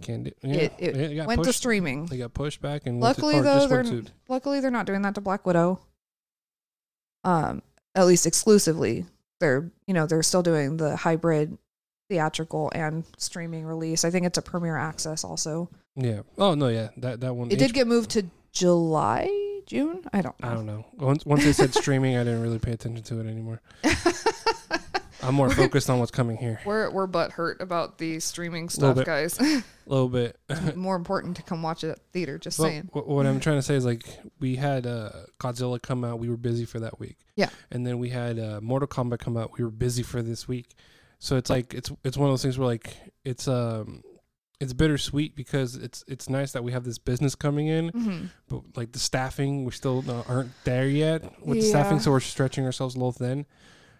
Can't 0.00 0.24
do, 0.24 0.32
yeah, 0.42 0.68
it, 0.78 0.96
it, 0.96 1.16
got 1.16 1.26
went 1.26 1.44
to 1.44 1.52
streaming. 1.52 2.06
They 2.06 2.18
got 2.18 2.34
pushed 2.34 2.62
back 2.62 2.86
and 2.86 3.00
Luckily, 3.00 3.36
to, 3.36 3.42
though, 3.42 3.66
they're 3.66 3.82
to, 3.82 4.04
luckily 4.28 4.60
they're 4.60 4.70
not 4.70 4.86
doing 4.86 5.02
that 5.02 5.14
to 5.16 5.20
Black 5.20 5.44
Widow. 5.46 5.80
Um, 7.24 7.62
at 7.94 8.06
least 8.06 8.26
exclusively. 8.26 9.06
They're 9.40 9.70
you 9.86 9.94
know 9.94 10.06
they're 10.06 10.22
still 10.22 10.42
doing 10.42 10.76
the 10.76 10.96
hybrid 10.96 11.58
theatrical 12.08 12.70
and 12.74 13.04
streaming 13.18 13.64
release. 13.64 14.04
I 14.04 14.10
think 14.10 14.26
it's 14.26 14.38
a 14.38 14.42
premiere 14.42 14.76
access 14.76 15.24
also. 15.24 15.70
yeah. 15.96 16.20
Oh 16.38 16.54
no, 16.54 16.68
yeah, 16.68 16.88
that 16.98 17.20
that 17.20 17.34
one. 17.34 17.50
It 17.50 17.58
did 17.58 17.74
get 17.74 17.86
moved 17.86 18.10
to 18.10 18.26
July, 18.52 19.28
June. 19.66 20.02
I 20.12 20.22
don't 20.22 20.40
know. 20.40 20.48
I 20.48 20.54
don't 20.54 20.66
know. 20.66 20.86
Once 20.96 21.26
once 21.26 21.44
they 21.44 21.52
said 21.52 21.74
streaming, 21.74 22.16
I 22.16 22.24
didn't 22.24 22.42
really 22.42 22.58
pay 22.58 22.72
attention 22.72 23.04
to 23.04 23.20
it 23.20 23.26
anymore. 23.26 23.60
I'm 25.22 25.34
more 25.34 25.50
focused 25.50 25.90
on 25.90 25.98
what's 25.98 26.10
coming 26.10 26.36
here. 26.36 26.60
we're 26.64 26.90
we're 26.90 27.06
butt 27.06 27.32
hurt 27.32 27.60
about 27.60 27.98
the 27.98 28.20
streaming 28.20 28.68
stuff, 28.68 28.96
bit. 28.96 29.06
guys. 29.06 29.38
A 29.40 29.62
little 29.86 30.08
bit. 30.08 30.36
More 30.76 30.94
important 30.96 31.36
to 31.38 31.42
come 31.42 31.62
watch 31.62 31.82
it 31.84 31.90
at 31.90 31.98
theater. 32.12 32.38
Just 32.38 32.58
Well, 32.58 32.68
saying. 32.68 32.88
what 32.92 33.26
I'm 33.26 33.40
trying 33.40 33.56
to 33.58 33.62
say 33.62 33.74
is 33.74 33.84
like 33.84 34.04
we 34.38 34.56
had 34.56 34.86
uh, 34.86 35.10
Godzilla 35.40 35.80
come 35.82 36.04
out, 36.04 36.18
we 36.20 36.28
were 36.28 36.36
busy 36.36 36.64
for 36.64 36.78
that 36.80 37.00
week. 37.00 37.16
Yeah. 37.36 37.48
And 37.70 37.86
then 37.86 37.98
we 37.98 38.10
had 38.10 38.38
uh, 38.38 38.60
Mortal 38.62 38.86
Kombat 38.88 39.18
come 39.18 39.36
out, 39.36 39.58
we 39.58 39.64
were 39.64 39.70
busy 39.70 40.02
for 40.02 40.22
this 40.22 40.46
week. 40.46 40.74
So 41.18 41.36
it's 41.36 41.50
like 41.50 41.74
it's 41.74 41.90
it's 42.04 42.16
one 42.16 42.28
of 42.28 42.32
those 42.32 42.42
things 42.42 42.58
where 42.58 42.68
like 42.68 42.94
it's 43.24 43.48
um 43.48 44.04
it's 44.60 44.72
bittersweet 44.72 45.34
because 45.34 45.74
it's 45.74 46.04
it's 46.06 46.28
nice 46.28 46.52
that 46.52 46.62
we 46.62 46.70
have 46.72 46.84
this 46.84 46.98
business 46.98 47.34
coming 47.34 47.66
in, 47.66 47.88
hmm 47.88 48.24
but 48.48 48.62
like 48.76 48.92
the 48.92 48.98
staffing 49.00 49.64
we 49.64 49.72
still 49.72 50.04
uh, 50.08 50.22
aren't 50.28 50.50
there 50.64 50.86
yet 50.88 51.22
with 51.44 51.58
the 51.58 51.64
staffing, 51.64 51.98
so 51.98 52.10
we're 52.12 52.20
stretching 52.20 52.64
ourselves 52.64 52.94
a 52.94 52.98
little 52.98 53.12
thin. 53.12 53.46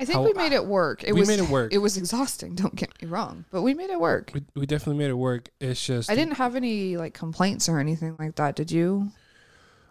I 0.00 0.04
think 0.04 0.24
we 0.24 0.32
made 0.34 0.52
it 0.52 0.64
work. 0.66 1.02
It 1.04 1.12
we 1.12 1.20
was 1.20 1.28
made 1.28 1.40
it 1.40 1.48
work. 1.48 1.72
It 1.72 1.78
was 1.78 1.96
exhausting. 1.96 2.54
Don't 2.54 2.74
get 2.76 2.90
me 3.02 3.08
wrong, 3.08 3.44
but 3.50 3.62
we 3.62 3.74
made 3.74 3.90
it 3.90 4.00
work. 4.00 4.30
we 4.34 4.42
we 4.54 4.66
definitely 4.66 4.98
made 4.98 5.10
it 5.10 5.14
work. 5.18 5.48
It's 5.60 5.84
just 5.84 6.10
I 6.10 6.14
didn't 6.14 6.34
have 6.36 6.54
any 6.56 6.96
like 6.96 7.14
complaints 7.14 7.68
or 7.68 7.78
anything 7.80 8.14
like 8.18 8.36
that. 8.36 8.54
Did 8.56 8.70
you? 8.70 9.10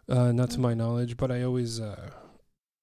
Uh, 0.09 0.31
not 0.31 0.49
to 0.51 0.59
my 0.59 0.73
knowledge, 0.73 1.17
but 1.17 1.29
I 1.31 1.43
always, 1.43 1.81
uh, 1.81 2.11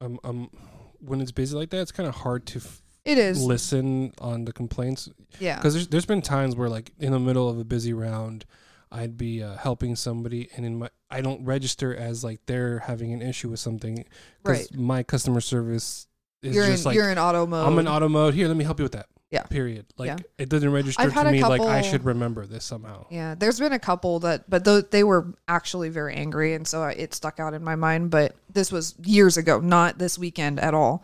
um, 0.03 0.19
um, 0.25 0.51
when 0.99 1.23
it's 1.23 1.33
busy 1.33 1.57
like 1.57 1.71
that, 1.71 1.81
it's 1.81 1.91
kind 1.93 2.07
of 2.07 2.15
hard 2.17 2.45
to 2.49 2.59
f- 2.59 2.83
It 3.07 3.17
is. 3.17 3.43
listen 3.43 4.13
on 4.21 4.45
the 4.45 4.53
complaints 4.53 5.09
Yeah. 5.41 5.57
because 5.57 5.73
there's 5.73 5.89
there's 5.89 6.05
been 6.05 6.21
times 6.21 6.55
where 6.55 6.69
like 6.69 6.93
in 6.99 7.13
the 7.13 7.19
middle 7.19 7.49
of 7.49 7.59
a 7.59 7.65
busy 7.65 7.95
round, 7.95 8.45
I'd 8.93 9.17
be 9.17 9.43
uh, 9.43 9.57
helping 9.57 9.97
somebody, 9.97 10.51
and 10.55 10.67
in 10.67 10.79
my 10.81 10.91
I 11.11 11.23
don't 11.23 11.43
register 11.47 11.97
as 11.97 12.23
like 12.23 12.41
they're 12.45 12.81
having 12.81 13.15
an 13.15 13.23
issue 13.23 13.49
with 13.49 13.61
something 13.61 14.05
because 14.43 14.69
Right. 14.71 14.75
my 14.79 15.03
customer 15.03 15.41
service 15.41 16.07
is 16.45 16.55
you're 16.55 16.65
in 16.67 16.83
like 16.83 16.95
you're 16.95 17.11
in 17.11 17.19
auto 17.19 17.47
mode. 17.47 17.67
I'm 17.67 17.79
in 17.79 17.89
auto 17.89 18.09
mode. 18.09 18.35
Here, 18.35 18.49
let 18.49 18.57
me 18.57 18.65
help 18.65 18.79
you 18.79 18.85
with 18.85 18.93
that. 18.93 19.07
Yeah. 19.31 19.43
Period. 19.43 19.87
Like 19.97 20.07
Yeah. 20.09 20.17
it 20.39 20.49
doesn't 20.49 20.71
register 20.71 21.11
to 21.11 21.31
me 21.33 21.43
like 21.43 21.61
I 21.61 21.83
should 21.83 22.05
remember 22.05 22.47
this 22.47 22.65
somehow. 22.65 23.07
Yeah, 23.11 23.35
there's 23.35 23.59
been 23.59 23.73
a 23.73 23.79
couple 23.81 24.21
that, 24.21 24.49
but 24.49 24.65
th- 24.65 24.87
they 24.91 25.03
were 25.03 25.35
actually 25.49 25.89
very 25.89 26.15
angry, 26.15 26.55
and 26.55 26.67
so 26.69 26.83
I, 26.83 26.93
it 26.93 27.15
stuck 27.15 27.41
out 27.41 27.53
in 27.53 27.65
my 27.65 27.75
mind. 27.75 28.11
But 28.11 28.37
this 28.53 28.71
was 28.71 28.95
years 29.05 29.37
ago, 29.37 29.59
not 29.59 29.99
this 29.99 30.19
weekend 30.19 30.61
at 30.61 30.73
all. 30.73 31.03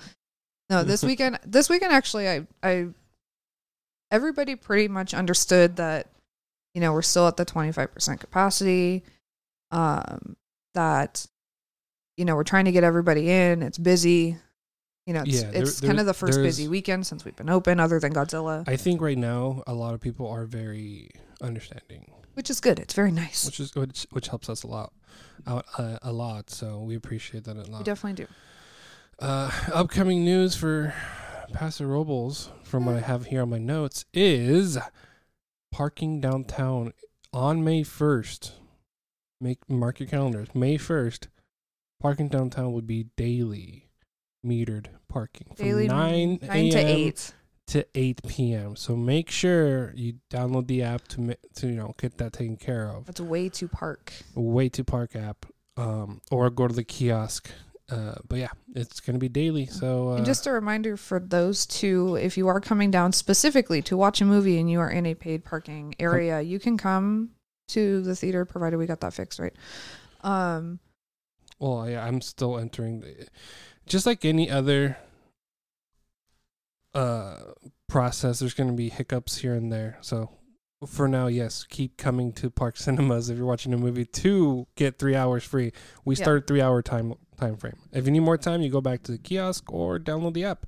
No, 0.69 0.85
this 0.85 1.03
weekend. 1.03 1.41
This 1.45 1.69
weekend, 1.69 1.93
actually, 1.93 2.29
I, 2.29 2.47
I, 2.63 2.87
everybody 4.13 4.55
pretty 4.55 4.87
much 4.87 5.13
understood 5.13 5.77
that, 5.77 6.07
you 6.75 6.81
know, 6.81 6.93
we're 6.93 7.03
still 7.03 7.27
at 7.27 7.37
the 7.37 7.45
25 7.45 7.93
percent 7.93 8.21
capacity. 8.21 9.03
Um, 9.73 10.37
that, 10.75 11.27
you 12.17 12.25
know, 12.25 12.37
we're 12.37 12.45
trying 12.45 12.67
to 12.67 12.73
get 12.73 12.85
everybody 12.85 13.29
in. 13.29 13.63
It's 13.65 13.79
busy. 13.79 14.37
You 15.11 15.15
know, 15.15 15.23
it's, 15.23 15.43
Yeah, 15.43 15.51
there- 15.51 15.63
it's 15.65 15.81
there- 15.81 15.89
kind 15.89 15.99
of 15.99 16.07
the 16.07 16.15
first 16.15 16.39
busy 16.39 16.69
weekend 16.69 17.05
since 17.05 17.25
we've 17.25 17.35
been 17.35 17.51
open, 17.51 17.81
other 17.81 17.99
than 17.99 18.15
Godzilla, 18.15 18.63
I 18.69 18.77
think 18.77 19.01
right 19.01 19.19
now 19.19 19.65
a 19.67 19.75
lot 19.75 19.93
of 19.93 20.01
people 20.01 20.29
are 20.29 20.47
very 20.47 21.11
understanding, 21.41 22.13
which 22.35 22.49
is 22.49 22.61
good. 22.61 22.79
It's 22.79 22.95
very 22.95 23.11
nice. 23.11 23.45
which 23.45 23.59
is 23.59 23.75
which 23.75 24.07
which 24.13 24.29
helps 24.29 24.49
us 24.49 24.63
a 24.63 24.69
lot, 24.69 24.93
out 25.49 25.67
uh, 25.77 25.99
a 26.01 26.13
lot. 26.13 26.49
So 26.49 26.79
we 26.79 26.95
appreciate 26.95 27.43
that 27.43 27.57
a 27.57 27.63
lot. 27.69 27.79
We 27.79 27.83
definitely 27.85 28.25
do. 28.25 28.31
Uh, 29.19 29.51
upcoming 29.75 30.25
news 30.25 30.55
for 30.55 30.95
Paso 31.53 31.87
Robles 31.87 32.51
from 32.63 32.87
what 32.87 32.95
I 32.95 33.01
have 33.01 33.27
here 33.27 33.43
on 33.43 33.51
my 33.51 33.59
notes 33.59 34.05
is 34.15 34.79
parking 35.73 36.21
downtown 36.21 36.93
on 37.33 37.65
May 37.65 37.83
first. 37.83 38.53
Make 39.41 39.69
mark 39.69 39.99
your 39.99 40.09
calendars. 40.09 40.55
May 40.55 40.77
first, 40.77 41.27
parking 42.01 42.29
downtown 42.29 42.73
would 42.75 42.87
be 42.87 43.07
daily 43.17 43.90
metered 44.45 44.87
parking 45.09 45.49
from 45.55 45.67
Daily 45.67 45.89
nine 45.89 46.39
nine 46.43 46.71
to 46.71 46.79
eight. 46.79 47.33
to 47.69 47.87
8 47.95 48.21
p.m. 48.27 48.77
So 48.77 48.97
make 48.97 49.31
sure 49.31 49.93
you 49.95 50.15
download 50.31 50.67
the 50.67 50.83
app 50.83 51.07
to 51.09 51.37
to 51.57 51.67
you 51.67 51.75
know 51.75 51.95
get 51.99 52.19
that 52.19 52.33
taken 52.33 52.57
care 52.57 52.89
of. 52.89 53.07
That's 53.07 53.21
way 53.21 53.49
to 53.51 53.69
park. 53.69 54.13
Way 54.35 54.69
to 54.71 54.85
Park 54.85 55.15
app, 55.17 55.47
um, 55.77 56.21
or 56.31 56.51
go 56.51 56.67
to 56.69 56.75
the 56.75 56.85
kiosk. 56.85 57.51
Uh, 57.91 58.15
but 58.29 58.39
yeah, 58.39 58.51
it's 58.75 59.01
gonna 59.01 59.19
be 59.19 59.29
daily. 59.29 59.67
So 59.67 60.11
uh, 60.11 60.17
and 60.17 60.25
just 60.27 60.47
a 60.47 60.53
reminder 60.53 60.97
for 60.97 61.19
those 61.19 61.67
two, 61.67 62.15
if 62.17 62.37
you 62.37 62.47
are 62.49 62.61
coming 62.61 62.91
down 62.91 63.13
specifically 63.13 63.83
to 63.83 63.97
watch 63.97 64.21
a 64.21 64.25
movie 64.25 64.59
and 64.61 64.71
you 64.71 64.79
are 64.81 64.91
in 64.91 65.07
a 65.07 65.15
paid 65.15 65.45
parking 65.45 65.95
area, 65.99 66.41
you 66.41 66.61
can 66.61 66.77
come 66.79 67.31
to 67.69 68.01
the 68.03 68.15
theater 68.17 68.45
provided 68.45 68.77
we 68.79 68.87
got 68.87 69.01
that 69.01 69.13
fixed 69.13 69.39
right. 69.41 69.55
Um, 70.23 70.79
well, 71.59 71.89
yeah, 71.89 72.05
I'm 72.05 72.21
still 72.21 72.59
entering. 72.59 73.01
The, 73.01 73.27
just 73.91 74.07
like 74.07 74.25
any 74.25 74.51
other 74.51 74.97
uh 76.95 77.37
process, 77.89 78.39
there's 78.39 78.55
gonna 78.55 78.73
be 78.73 78.89
hiccups 78.89 79.39
here 79.39 79.55
and 79.55 79.73
there. 79.73 79.99
So 80.01 80.31
for 80.87 81.07
now, 81.09 81.27
yes, 81.27 81.65
keep 81.69 81.97
coming 81.97 82.33
to 82.35 82.51
Park 82.51 82.77
Cinemas 82.77 83.29
if 83.29 83.37
you're 83.37 83.47
watching 83.47 83.75
a 83.75 83.77
movie 83.77 84.07
to 84.07 84.67
get 84.77 84.99
three 84.99 85.15
hours 85.15 85.45
free. 85.45 85.73
We 86.05 86.15
Yeah. 86.17 86.23
start 86.23 86.47
three 86.47 86.61
hour 86.63 86.83
time 86.83 87.15
time 87.39 87.57
frame. 87.57 87.79
If 87.93 88.07
you 88.07 88.11
need 88.13 88.21
more 88.21 88.39
time, 88.39 88.63
you 88.63 88.71
go 88.71 88.81
back 88.81 89.03
to 89.05 89.13
the 89.13 89.19
kiosk 89.19 89.71
or 89.73 89.99
download 89.99 90.35
the 90.35 90.45
app 90.45 90.67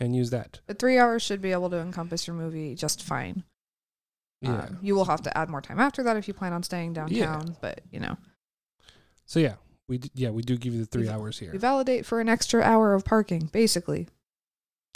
and 0.00 0.14
use 0.14 0.30
that. 0.30 0.60
but 0.66 0.78
three 0.78 0.98
hours 0.98 1.22
should 1.22 1.40
be 1.42 1.50
able 1.52 1.70
to 1.70 1.78
encompass 1.78 2.26
your 2.26 2.36
movie 2.36 2.74
just 2.74 3.02
fine. 3.02 3.44
Yeah. 4.40 4.60
Um, 4.62 4.78
you 4.80 4.94
will 4.94 5.06
have 5.06 5.22
to 5.22 5.36
add 5.36 5.48
more 5.50 5.60
time 5.60 5.80
after 5.80 6.02
that 6.04 6.16
if 6.16 6.28
you 6.28 6.34
plan 6.34 6.52
on 6.52 6.62
staying 6.62 6.94
Yeah. 6.94 7.06
downtown. 7.06 7.56
But 7.60 7.80
you 7.90 7.98
know, 7.98 8.16
so 9.26 9.40
yeah, 9.40 9.56
we 9.88 9.98
d- 9.98 10.10
yeah 10.14 10.30
we 10.30 10.42
do 10.42 10.56
give 10.56 10.74
you 10.74 10.80
the 10.80 10.86
three 10.86 11.04
We- 11.04 11.08
hours 11.08 11.38
here. 11.38 11.50
we 11.52 11.58
validate 11.58 12.06
for 12.06 12.20
an 12.20 12.28
extra 12.28 12.62
hour 12.62 12.94
of 12.94 13.04
parking, 13.04 13.46
basically. 13.52 14.08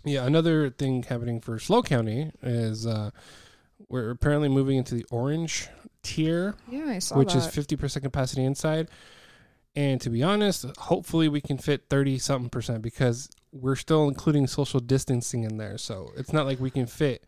Yeah, 0.04 0.26
another 0.26 0.68
thing 0.70 1.02
happening 1.04 1.40
for 1.40 1.58
SLO 1.58 1.82
County 1.82 2.32
is 2.42 2.86
uh, 2.86 3.10
we're 3.88 4.10
apparently 4.10 4.48
moving 4.48 4.76
into 4.76 4.94
the 4.94 5.06
orange 5.10 5.68
tier, 6.02 6.56
Yeah, 6.68 6.86
I 6.86 6.98
saw 6.98 7.16
which 7.18 7.34
that. 7.34 7.38
is 7.38 7.66
50% 7.66 8.02
capacity 8.02 8.44
inside. 8.44 8.88
And 9.76 10.00
to 10.02 10.10
be 10.10 10.22
honest, 10.22 10.66
hopefully 10.78 11.28
we 11.28 11.40
can 11.40 11.56
fit 11.56 11.84
30 11.88 12.18
something 12.18 12.50
percent 12.50 12.82
because 12.82 13.30
we're 13.52 13.76
still 13.76 14.08
including 14.08 14.46
social 14.48 14.80
distancing 14.80 15.44
in 15.44 15.56
there. 15.56 15.78
So 15.78 16.10
it's 16.16 16.32
not 16.32 16.46
like 16.46 16.58
we 16.60 16.70
can 16.70 16.86
fit 16.86 17.24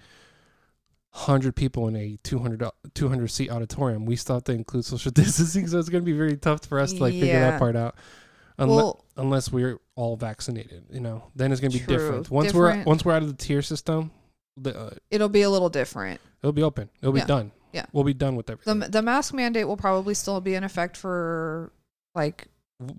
100 1.14 1.54
people 1.54 1.87
in 1.88 1.94
a 1.97 2.18
200, 2.25 2.68
200 2.94 3.28
seat 3.28 3.50
auditorium. 3.50 4.04
We 4.04 4.16
still 4.16 4.37
have 4.37 4.44
to 4.44 4.52
include 4.52 4.85
social 4.85 5.11
distancing. 5.12 5.68
So 5.68 5.78
it's 5.78 5.88
going 5.88 6.02
to 6.02 6.06
be 6.06 6.16
very 6.16 6.37
tough 6.37 6.66
for 6.66 6.80
us 6.80 6.92
to 6.92 7.00
like 7.00 7.12
figure 7.14 7.38
that 7.38 7.59
part 7.61 7.76
out. 7.76 7.94
Unle- 8.59 8.76
well, 8.76 9.04
unless 9.16 9.50
we're 9.52 9.78
all 9.97 10.16
vaccinated, 10.16 10.85
you 10.90 11.00
know, 11.00 11.25
then 11.35 11.50
it's 11.52 11.61
gonna 11.61 11.73
be 11.73 11.80
True. 11.80 11.97
different. 11.97 12.30
Once 12.30 12.52
we're 12.54 12.85
once 12.85 13.04
we're 13.04 13.12
out 13.12 13.23
of 13.23 13.28
the 13.28 13.35
tier 13.35 13.62
system, 13.62 14.12
the, 14.56 14.76
uh, 14.78 14.90
it'll 15.11 15.28
be 15.28 15.42
a 15.42 15.50
little 15.50 15.68
different. 15.68 16.21
it'll 16.40 16.52
be 16.52 16.62
open. 16.62 16.88
It'll 17.02 17.16
Yeah. 17.16 17.25
be 17.25 17.28
done. 17.28 17.52
Yeah. 17.73 17.87
we'll 17.92 18.04
be 18.04 18.14
done 18.14 18.37
with 18.37 18.47
the 18.47 18.52
everything. 18.52 18.88
the 18.92 19.02
mask 19.02 19.35
mandate 19.35 19.66
will 19.66 19.76
probably 19.76 20.14
still 20.14 20.40
be 20.40 20.54
in 20.54 20.62
effect 20.62 20.97
for 20.97 21.73
like 22.14 22.47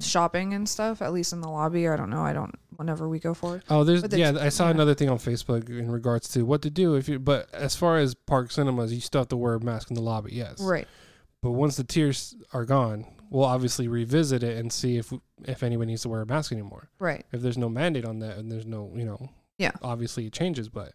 shopping 0.02 0.54
and 0.54 0.68
stuff 0.68 1.02
at 1.02 1.14
least 1.14 1.32
in 1.32 1.40
the 1.42 1.48
lobby 1.50 1.88
i 1.88 1.96
don't 1.96 2.10
know 2.10 2.22
i 2.22 2.34
don't 2.34 2.56
whenever 2.78 3.08
we 3.10 3.20
go 3.20 3.34
forward 3.34 3.64
oh, 3.70 3.84
there's 3.84 4.04
yeah. 4.14 4.34
I 4.40 4.50
saw 4.50 4.66
yeah. 4.66 4.72
another 4.72 4.94
thing 4.94 5.10
on 5.10 5.18
Facebook 5.18 5.70
in 5.70 5.92
regards 5.92 6.28
to 6.30 6.44
what 6.46 6.62
to 6.64 6.70
do 6.70 6.96
if 6.96 7.08
you. 7.10 7.20
But 7.20 7.54
as 7.54 7.76
far 7.76 7.98
as 7.98 8.14
park 8.14 8.52
cinemas, 8.52 8.94
you 8.94 9.02
still 9.02 9.22
have 9.22 9.30
to 9.30 9.38
wear 9.38 9.54
a 9.56 9.60
mask 9.60 9.90
in 9.90 9.96
the 9.96 10.02
lobby. 10.02 10.32
Yes, 10.34 10.60
right 10.62 10.88
But 11.42 11.52
once 11.52 11.78
the 11.78 11.84
tiers 11.84 12.36
are 12.54 12.66
gone, 12.66 13.06
we'll 13.30 13.46
obviously 13.46 13.88
revisit 13.88 14.44
it 14.44 14.58
and 14.58 14.72
see 14.72 14.98
if 14.98 15.14
if 15.44 15.64
anyone 15.64 15.88
needs 15.88 16.02
to 16.04 16.10
wear 16.10 16.22
a 16.22 16.26
mask 16.26 16.52
anymore. 16.52 16.90
right 17.00 17.26
If 17.32 17.42
there's 17.42 17.58
no 17.58 17.70
mandate 17.70 18.06
on 18.06 18.20
that 18.20 18.38
and 18.38 18.52
there's 18.52 18.66
no, 18.66 18.92
you 18.96 19.06
know, 19.06 19.30
Yeah. 19.58 19.72
obviously 19.82 20.26
it 20.28 20.34
changes, 20.34 20.70
but, 20.70 20.94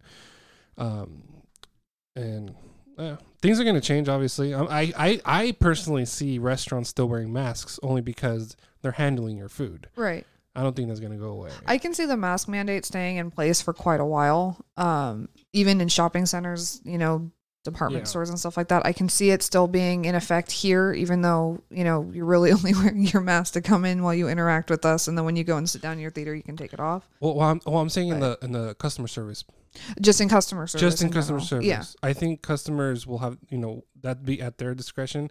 um, 0.78 1.22
and 2.16 2.54
yeah, 2.98 3.16
things 3.40 3.58
are 3.60 3.64
going 3.64 3.76
to 3.76 3.80
change. 3.80 4.08
Obviously, 4.08 4.52
Um, 4.52 4.66
I, 4.70 4.92
I, 4.96 5.20
I 5.24 5.52
personally 5.52 6.04
see 6.04 6.38
restaurants 6.38 6.90
still 6.90 7.08
wearing 7.08 7.32
masks 7.32 7.78
only 7.82 8.00
because 8.02 8.56
they're 8.82 8.92
handling 8.92 9.36
your 9.38 9.48
food. 9.48 9.88
right 9.96 10.26
I 10.56 10.62
don't 10.62 10.74
think 10.74 10.88
that's 10.88 11.00
going 11.00 11.12
to 11.12 11.18
go 11.18 11.28
away. 11.30 11.50
i 11.66 11.78
can 11.78 11.94
see 11.94 12.06
the 12.06 12.16
mask 12.16 12.48
mandate 12.48 12.84
staying 12.84 13.16
in 13.16 13.30
place 13.30 13.60
for 13.62 13.72
quite 13.72 14.00
a 14.00 14.04
while 14.04 14.64
um 14.76 15.28
even 15.52 15.80
in 15.80 15.88
shopping 15.88 16.26
centers 16.26 16.80
you 16.84 16.98
know 16.98 17.30
department 17.62 18.02
Yeah. 18.04 18.08
stores 18.08 18.30
and 18.30 18.38
stuff 18.38 18.56
like 18.56 18.68
that 18.68 18.86
i 18.86 18.92
can 18.92 19.08
see 19.10 19.30
it 19.30 19.42
still 19.42 19.66
being 19.68 20.06
in 20.06 20.14
effect 20.14 20.50
here 20.50 20.92
even 20.94 21.20
though 21.22 21.62
you 21.70 21.84
know 21.84 22.10
you're 22.12 22.24
really 22.24 22.50
only 22.58 22.72
wearing 22.74 23.02
your 23.06 23.20
mask 23.22 23.52
to 23.52 23.60
come 23.60 23.84
in 23.84 24.02
while 24.02 24.14
you 24.14 24.28
interact 24.28 24.70
with 24.70 24.84
us 24.86 25.08
and 25.08 25.16
then 25.16 25.24
when 25.26 25.36
you 25.36 25.44
go 25.44 25.56
and 25.58 25.68
sit 25.68 25.82
down 25.82 25.92
in 25.92 25.98
your 26.00 26.10
theater 26.10 26.34
you 26.34 26.42
can 26.42 26.56
take 26.56 26.72
it 26.72 26.80
off 26.80 27.08
well, 27.20 27.34
well, 27.36 27.48
I'm, 27.50 27.60
well, 27.66 27.78
I'm 27.78 27.90
saying 27.90 28.08
in 28.08 28.20
the 28.20 28.38
in 28.42 28.52
the 28.52 28.74
customer 28.76 29.08
service, 29.08 29.44
just 30.00 30.20
in 30.22 30.28
customer 30.28 30.66
service 30.66 30.80
just 30.80 31.02
in 31.02 31.10
customer 31.10 31.38
general. 31.38 31.46
service. 31.46 31.66
yeah 31.66 31.84
I 32.02 32.12
think 32.14 32.40
customers 32.42 33.06
will 33.06 33.18
have 33.18 33.36
you 33.50 33.58
know 33.58 33.84
that 34.00 34.24
be 34.24 34.40
at 34.40 34.56
their 34.58 34.74
discretion. 34.74 35.30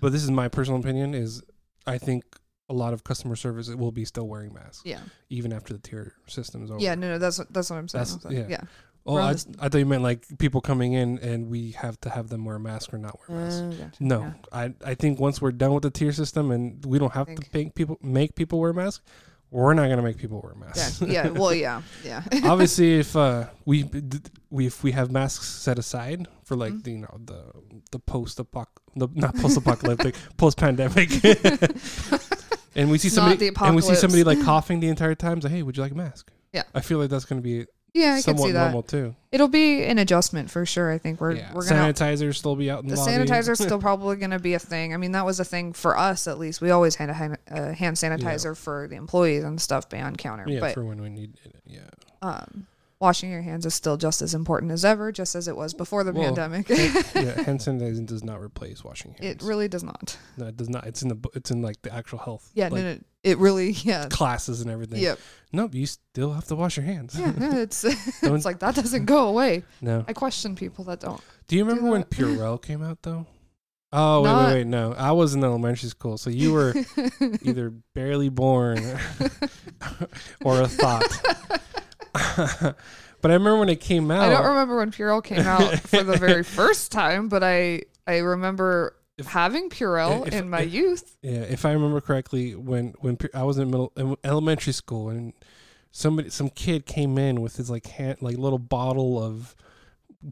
But 0.00 0.12
this 0.12 0.22
is 0.22 0.30
my 0.30 0.48
personal 0.48 0.78
opinion. 0.80 1.14
Is 1.14 1.42
I 1.86 1.98
think 1.98 2.24
a 2.68 2.72
lot 2.74 2.92
of 2.94 3.04
customer 3.04 3.36
service 3.36 3.68
will 3.68 3.92
be 3.92 4.04
still 4.04 4.26
wearing 4.26 4.52
masks 4.54 4.82
yeah 4.84 5.00
even 5.28 5.52
after 5.52 5.72
the 5.74 5.78
tier 5.78 6.14
system 6.26 6.64
is 6.64 6.70
over. 6.70 6.80
Yeah, 6.80 6.94
no, 6.94 7.08
no, 7.10 7.18
that's 7.18 7.38
that's 7.50 7.68
what 7.70 7.76
I'm 7.78 7.88
saying. 7.88 8.04
That's- 8.22 8.32
yeah. 8.32 8.46
yeah. 8.48 8.60
Oh, 9.06 9.16
I, 9.18 9.32
this- 9.34 9.46
I 9.60 9.68
thought 9.68 9.76
you 9.78 9.84
meant 9.84 10.02
like 10.02 10.24
people 10.38 10.62
coming 10.62 10.94
in 10.94 11.18
and 11.18 11.50
we 11.50 11.72
have 11.72 12.00
to 12.00 12.08
have 12.10 12.28
them 12.30 12.46
wear 12.46 12.56
a 12.56 12.60
mask 12.60 12.94
or 12.94 12.98
not 12.98 13.18
wear 13.28 13.38
a 13.38 13.42
mask. 13.42 13.62
Uh, 13.62 13.68
gotcha. 13.84 13.96
no, 14.00 14.20
Yeah. 14.20 14.32
I 14.50 14.74
I 14.84 14.94
think 14.94 15.20
once 15.20 15.42
we're 15.42 15.52
done 15.52 15.74
with 15.74 15.82
the 15.82 15.90
tier 15.90 16.12
system 16.12 16.50
and 16.50 16.82
we 16.86 16.98
don't 16.98 17.12
have 17.12 17.26
to 17.26 17.42
make 17.52 17.74
people 17.74 17.98
make 18.02 18.34
people 18.34 18.58
wear 18.60 18.72
masks, 18.72 19.04
we're 19.50 19.74
not 19.74 19.88
gonna 19.90 20.00
make 20.00 20.16
people 20.16 20.40
wear 20.42 20.54
masks. 20.54 21.02
Yeah, 21.02 21.26
yeah, 21.26 21.28
well, 21.28 21.52
yeah, 21.66 21.82
yeah. 22.02 22.22
Obviously, 22.44 22.98
if 23.00 23.14
uh, 23.14 23.44
we 23.66 23.84
we 24.48 24.66
if 24.68 24.82
we 24.82 24.92
have 24.92 25.12
masks 25.12 25.46
set 25.46 25.78
aside 25.78 26.26
for 26.44 26.56
like 26.56 26.72
Mhm. 26.72 26.82
the, 26.84 26.90
you 26.92 26.98
know 26.98 27.20
the 27.26 27.44
the 27.92 27.98
post 27.98 28.38
apoc 28.38 28.68
the 28.96 29.08
not 29.14 29.36
post 29.36 29.58
apocalyptic 29.58 30.14
post 30.38 30.56
pandemic, 30.56 31.10
and 32.74 32.90
we 32.90 32.98
see 32.98 33.08
It's 33.08 33.16
not 33.16 33.30
somebody 33.30 33.50
the 33.50 33.64
and 33.64 33.76
we 33.76 33.82
see 33.82 33.94
somebody 33.94 34.24
like 34.24 34.42
coughing 34.42 34.80
the 34.80 34.88
entire 34.88 35.14
time, 35.14 35.38
it's 35.38 35.44
like, 35.44 35.52
hey, 35.52 35.62
would 35.62 35.76
you 35.76 35.82
like 35.82 35.92
a 35.92 35.96
mask? 35.96 36.30
Yeah. 36.52 36.62
I 36.74 36.80
feel 36.80 36.98
like 36.98 37.10
that's 37.10 37.24
gonna 37.24 37.40
be 37.40 37.66
yeah, 37.94 38.10
I 38.10 38.14
can 38.14 38.22
somewhat 38.22 38.46
see 38.46 38.52
that. 38.52 38.64
normal 38.64 38.82
too. 38.82 39.14
It'll 39.30 39.46
be 39.46 39.84
an 39.84 39.98
adjustment 39.98 40.50
for 40.50 40.66
sure. 40.66 40.90
I 40.90 40.98
think 40.98 41.20
we're 41.20 41.36
we're 41.54 41.66
gonna 41.68 41.92
sanitizers 41.92 42.34
still 42.34 42.56
be 42.56 42.68
out 42.68 42.82
in 42.82 42.88
the 42.88 42.96
the, 42.96 43.00
lobby. 43.00 43.12
sanitizer's 43.12 43.60
still 43.60 43.78
probably 43.80 44.16
gonna 44.16 44.40
be 44.40 44.54
a 44.54 44.58
thing. 44.58 44.92
I 44.92 44.96
mean, 44.96 45.12
that 45.12 45.24
was 45.24 45.38
a 45.38 45.44
thing 45.44 45.72
for 45.72 45.96
us 45.96 46.26
at 46.26 46.36
least. 46.38 46.60
We 46.60 46.72
always 46.72 46.96
had 46.96 47.08
a 47.08 47.12
hand, 47.12 47.38
uh, 47.48 47.72
hand 47.72 47.96
sanitizer 47.96 48.56
for 48.56 48.88
the 48.88 48.96
employees 48.96 49.44
and 49.44 49.60
stuff 49.60 49.86
on 49.94 50.16
counter. 50.16 50.44
yeah 50.48 50.58
but 50.58 50.74
for 50.74 50.84
when 50.84 51.00
we 51.00 51.08
need 51.08 51.38
it. 51.44 51.54
Yeah. 51.66 51.80
um, 52.20 52.66
washing 53.04 53.30
your 53.30 53.42
hands 53.42 53.64
is 53.66 53.74
still 53.74 53.96
just 53.96 54.22
as 54.22 54.34
important 54.34 54.72
as 54.72 54.84
ever, 54.84 55.12
just 55.12 55.34
as 55.34 55.46
it 55.46 55.56
was 55.56 55.74
before 55.74 56.02
the 56.04 56.12
Well, 56.12 56.24
pandemic. 56.24 56.68
yeah, 56.70 57.42
hand 57.44 57.60
sanitizing 57.60 58.06
does 58.06 58.24
not 58.24 58.40
replace 58.40 58.82
washing 58.82 59.12
hands. 59.12 59.42
it 59.42 59.46
really 59.46 59.68
does 59.68 59.84
not. 59.84 60.16
no, 60.36 60.46
it 60.46 60.56
does 60.56 60.68
not. 60.68 60.86
It's 60.86 61.02
in 61.02 61.08
the 61.08 61.18
it's 61.34 61.50
in 61.50 61.62
like 61.62 61.80
the 61.82 61.94
actual 61.94 62.18
health. 62.18 62.50
Yeah, 62.54 62.64
like, 62.68 62.82
no, 62.82 62.94
no, 62.94 62.98
it 63.22 63.38
really, 63.38 63.70
yeah, 63.70 64.08
classes 64.08 64.60
and 64.62 64.70
everything. 64.70 64.98
yep, 65.00 65.18
Nope, 65.52 65.74
you 65.74 65.86
still 65.86 66.32
have 66.32 66.46
to 66.46 66.56
wash 66.56 66.76
your 66.76 66.86
hands. 66.86 67.16
yeah. 67.18 67.32
no, 67.36 67.50
it's 67.60 67.84
it's 68.22 68.44
like 68.44 68.58
that 68.60 68.74
doesn't 68.74 69.04
go 69.04 69.28
away. 69.28 69.62
no. 69.80 70.04
I 70.08 70.12
question 70.14 70.56
people 70.56 70.84
that 70.86 71.00
don't. 71.00 71.20
Do 71.46 71.56
you 71.56 71.64
remember 71.64 71.90
when 71.90 72.00
that. 72.00 72.10
Purell 72.10 72.60
came 72.60 72.82
out 72.82 73.02
though? 73.02 73.26
Oh 73.96 74.22
wait, 74.22 74.30
Not- 74.30 74.46
wait, 74.48 74.54
wait, 74.54 74.66
no. 74.66 74.92
I 74.94 75.12
was 75.12 75.34
in 75.36 75.44
elementary 75.44 75.88
school, 75.88 76.18
so 76.18 76.28
you 76.28 76.52
were 76.52 76.74
either 77.42 77.70
barely 77.94 78.28
born 78.28 78.78
or 80.44 80.62
a 80.62 80.66
thought. 80.66 81.04
but 82.36 83.30
I 83.30 83.34
remember 83.34 83.58
when 83.58 83.68
it 83.68 83.80
came 83.80 84.10
out. 84.10 84.20
I 84.22 84.30
don't 84.30 84.46
remember 84.46 84.76
when 84.78 84.90
Purell 84.90 85.22
came 85.22 85.40
out 85.46 85.78
for 85.80 86.02
the 86.02 86.16
very 86.16 86.42
first 86.60 86.92
time, 86.92 87.28
but 87.28 87.42
I 87.42 87.82
I 88.06 88.18
remember 88.18 88.96
If- 89.18 89.26
having 89.26 89.68
Purell 89.70 90.26
if- 90.26 90.34
in 90.34 90.48
my 90.48 90.62
if- 90.62 90.72
youth. 90.72 91.16
Yeah, 91.22 91.40
if 91.40 91.64
I 91.64 91.72
remember 91.72 92.00
correctly, 92.00 92.54
when 92.54 92.94
when 93.00 93.18
I 93.34 93.42
was 93.42 93.58
in 93.58 93.70
middle 93.70 93.92
in 93.96 94.16
elementary 94.24 94.72
school, 94.72 95.08
and 95.10 95.32
somebody 95.90 96.30
some 96.30 96.50
kid 96.50 96.86
came 96.86 97.18
in 97.18 97.40
with 97.40 97.56
his 97.56 97.70
like 97.70 97.86
hand 97.86 98.18
like 98.20 98.36
little 98.38 98.58
bottle 98.58 99.22
of 99.22 99.54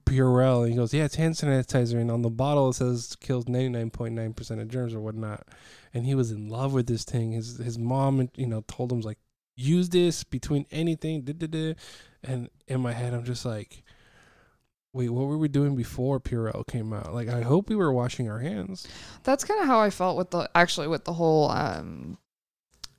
Purell, 0.06 0.62
and 0.62 0.70
he 0.70 0.76
goes, 0.76 0.94
"Yeah, 0.94 1.04
it's 1.04 1.16
hand 1.16 1.34
sanitizer," 1.34 2.00
and 2.00 2.10
on 2.10 2.22
the 2.22 2.30
bottle 2.30 2.70
it 2.70 2.74
says 2.74 3.16
kills 3.20 3.48
ninety 3.48 3.68
nine 3.68 3.90
point 3.90 4.14
nine 4.14 4.32
percent 4.32 4.60
of 4.60 4.68
germs 4.68 4.94
or 4.94 5.00
whatnot. 5.00 5.46
And 5.94 6.06
he 6.06 6.14
was 6.14 6.30
in 6.30 6.48
love 6.48 6.72
with 6.72 6.86
this 6.86 7.04
thing. 7.04 7.32
His 7.32 7.58
his 7.58 7.78
mom, 7.78 8.30
you 8.36 8.46
know, 8.46 8.64
told 8.66 8.90
him 8.90 9.00
like, 9.02 9.18
use 9.56 9.88
this 9.88 10.24
between 10.24 10.66
anything. 10.70 11.22
Da, 11.22 11.32
da, 11.32 11.46
da. 11.46 11.74
And 12.24 12.48
in 12.68 12.80
my 12.80 12.92
head, 12.92 13.14
I'm 13.14 13.24
just 13.24 13.44
like. 13.44 13.82
Wait, 14.94 15.08
what 15.08 15.26
were 15.26 15.38
we 15.38 15.48
doing 15.48 15.74
before 15.74 16.20
Purell 16.20 16.66
came 16.66 16.92
out? 16.92 17.14
Like, 17.14 17.30
I 17.30 17.40
hope 17.40 17.70
we 17.70 17.76
were 17.76 17.90
washing 17.94 18.28
our 18.28 18.40
hands. 18.40 18.86
That's 19.22 19.42
kind 19.42 19.58
of 19.58 19.66
how 19.66 19.80
I 19.80 19.88
felt 19.88 20.18
with 20.18 20.30
the 20.32 20.50
actually 20.54 20.86
with 20.86 21.06
the 21.06 21.14
whole 21.14 21.50
um, 21.50 22.18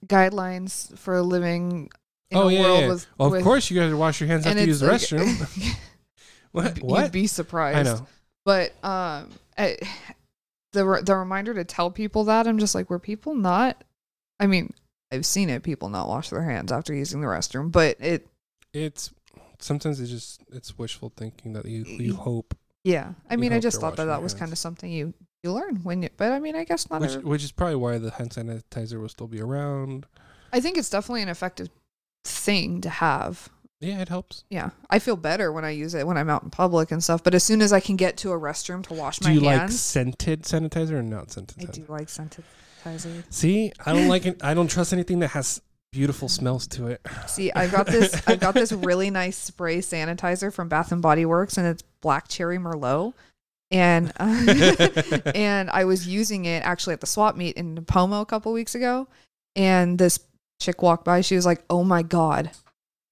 guidelines 0.05 0.97
for 0.97 1.21
living 1.21 1.89
in 2.31 2.37
Oh, 2.37 2.47
a 2.49 2.51
yeah, 2.51 2.61
world 2.61 2.79
yeah. 2.81 2.87
with. 2.89 3.07
Well, 3.17 3.29
with- 3.29 3.39
of 3.41 3.43
course, 3.45 3.69
you 3.69 3.79
guys 3.79 3.93
wash 3.93 4.19
your 4.19 4.27
hands 4.27 4.45
and 4.45 4.53
after 4.57 4.61
you 4.61 4.67
use 4.69 4.79
the 4.79 4.87
like- 4.87 5.01
restroom. 5.01 5.75
what? 6.51 6.77
you'd, 6.77 6.83
What? 6.83 7.03
you'd 7.03 7.11
be 7.11 7.27
surprised. 7.27 7.77
I 7.77 7.83
know. 7.83 8.07
But 8.45 8.71
um, 8.83 9.29
I, 9.57 9.77
the 10.73 11.01
the 11.05 11.15
reminder 11.15 11.53
to 11.53 11.63
tell 11.63 11.91
people 11.91 12.23
that 12.23 12.47
I'm 12.47 12.57
just 12.57 12.73
like, 12.75 12.89
were 12.89 12.97
people 12.99 13.35
not? 13.35 13.83
I 14.39 14.47
mean, 14.47 14.73
I've 15.13 15.25
seen 15.25 15.49
it. 15.49 15.63
People 15.63 15.89
not 15.89 16.07
wash 16.07 16.29
their 16.29 16.43
hands 16.43 16.71
after 16.71 16.93
using 16.93 17.21
the 17.21 17.27
restroom, 17.27 17.71
but 17.71 17.97
it, 17.99 18.27
It's 18.73 19.11
sometimes 19.59 19.99
it's 19.99 20.09
just 20.11 20.41
it's 20.51 20.77
wishful 20.77 21.13
thinking 21.15 21.53
that 21.53 21.65
you 21.65 21.83
you 21.85 22.15
hope, 22.15 22.55
yeah. 22.83 23.13
I 23.29 23.35
mean, 23.35 23.53
I 23.53 23.59
just 23.59 23.79
thought 23.79 23.95
that 23.97 24.05
that 24.05 24.21
was 24.23 24.33
kind 24.33 24.51
of 24.51 24.57
something 24.57 24.91
you 24.91 25.13
you 25.43 25.51
learn 25.51 25.77
when 25.83 26.03
you. 26.03 26.09
But 26.17 26.31
I 26.31 26.39
mean, 26.39 26.55
I 26.55 26.63
guess 26.63 26.89
not. 26.89 27.01
which 27.01 27.11
every- 27.11 27.23
which 27.29 27.43
is 27.43 27.51
probably 27.51 27.75
why 27.75 27.97
the 27.97 28.11
hand 28.11 28.31
sanitizer 28.31 28.99
will 28.99 29.09
still 29.09 29.27
be 29.27 29.41
around. 29.41 30.05
I 30.51 30.59
think 30.59 30.77
it's 30.77 30.89
definitely 30.89 31.21
an 31.23 31.29
effective 31.29 31.69
thing 32.23 32.81
to 32.81 32.89
have. 32.89 33.49
Yeah, 33.79 33.99
it 33.99 34.07
helps. 34.07 34.45
Yeah, 34.49 34.69
I 34.89 34.99
feel 34.99 35.17
better 35.17 35.51
when 35.51 35.65
I 35.65 35.71
use 35.71 35.93
it 35.93 36.07
when 36.07 36.17
I'm 36.17 36.29
out 36.29 36.43
in 36.43 36.49
public 36.49 36.91
and 36.91 37.03
stuff. 37.03 37.21
But 37.23 37.35
as 37.35 37.43
soon 37.43 37.61
as 37.61 37.73
I 37.73 37.81
can 37.81 37.97
get 37.97 38.15
to 38.17 38.31
a 38.31 38.39
restroom 38.39 38.81
to 38.87 38.93
wash 38.93 39.19
Do 39.19 39.27
my 39.27 39.33
you 39.33 39.41
like 39.41 39.69
scented 39.71 40.43
sanitizer 40.43 40.91
or 40.91 41.03
not 41.03 41.31
scented? 41.31 41.57
I 41.59 41.65
sanitizer? 41.65 41.73
do 41.73 41.85
like 41.89 42.07
scented 42.09 42.45
sanitizer. 42.83 43.23
See, 43.29 43.71
I 43.85 43.93
don't 43.93 44.07
like 44.07 44.25
it. 44.25 44.43
I 44.43 44.53
don't 44.53 44.67
trust 44.67 44.93
anything 44.93 45.19
that 45.19 45.29
has 45.29 45.61
beautiful 45.91 46.27
smells 46.27 46.67
to 46.67 46.87
it. 46.87 47.01
See, 47.27 47.51
I 47.51 47.67
got 47.67 47.87
this. 47.87 48.21
I 48.27 48.35
got 48.35 48.53
this 48.53 48.71
really 48.71 49.09
nice 49.09 49.37
spray 49.37 49.77
sanitizer 49.77 50.51
from 50.51 50.69
Bath 50.69 50.91
and 50.91 51.01
Body 51.01 51.25
Works, 51.25 51.57
and 51.57 51.67
it's 51.67 51.83
black 52.01 52.27
cherry 52.27 52.57
merlot. 52.57 53.13
And 53.71 54.11
uh, 54.19 55.31
and 55.35 55.69
I 55.69 55.85
was 55.85 56.07
using 56.07 56.45
it 56.45 56.63
actually 56.63 56.93
at 56.93 57.01
the 57.01 57.07
swap 57.07 57.35
meet 57.35 57.55
in 57.55 57.83
Pomo 57.85 58.21
a 58.21 58.25
couple 58.25 58.51
weeks 58.53 58.75
ago, 58.75 59.07
and 59.55 59.97
this 59.97 60.19
chick 60.59 60.81
walked 60.81 61.05
by. 61.05 61.21
She 61.21 61.35
was 61.35 61.45
like, 61.45 61.63
"Oh 61.69 61.83
my 61.83 62.03
god." 62.03 62.51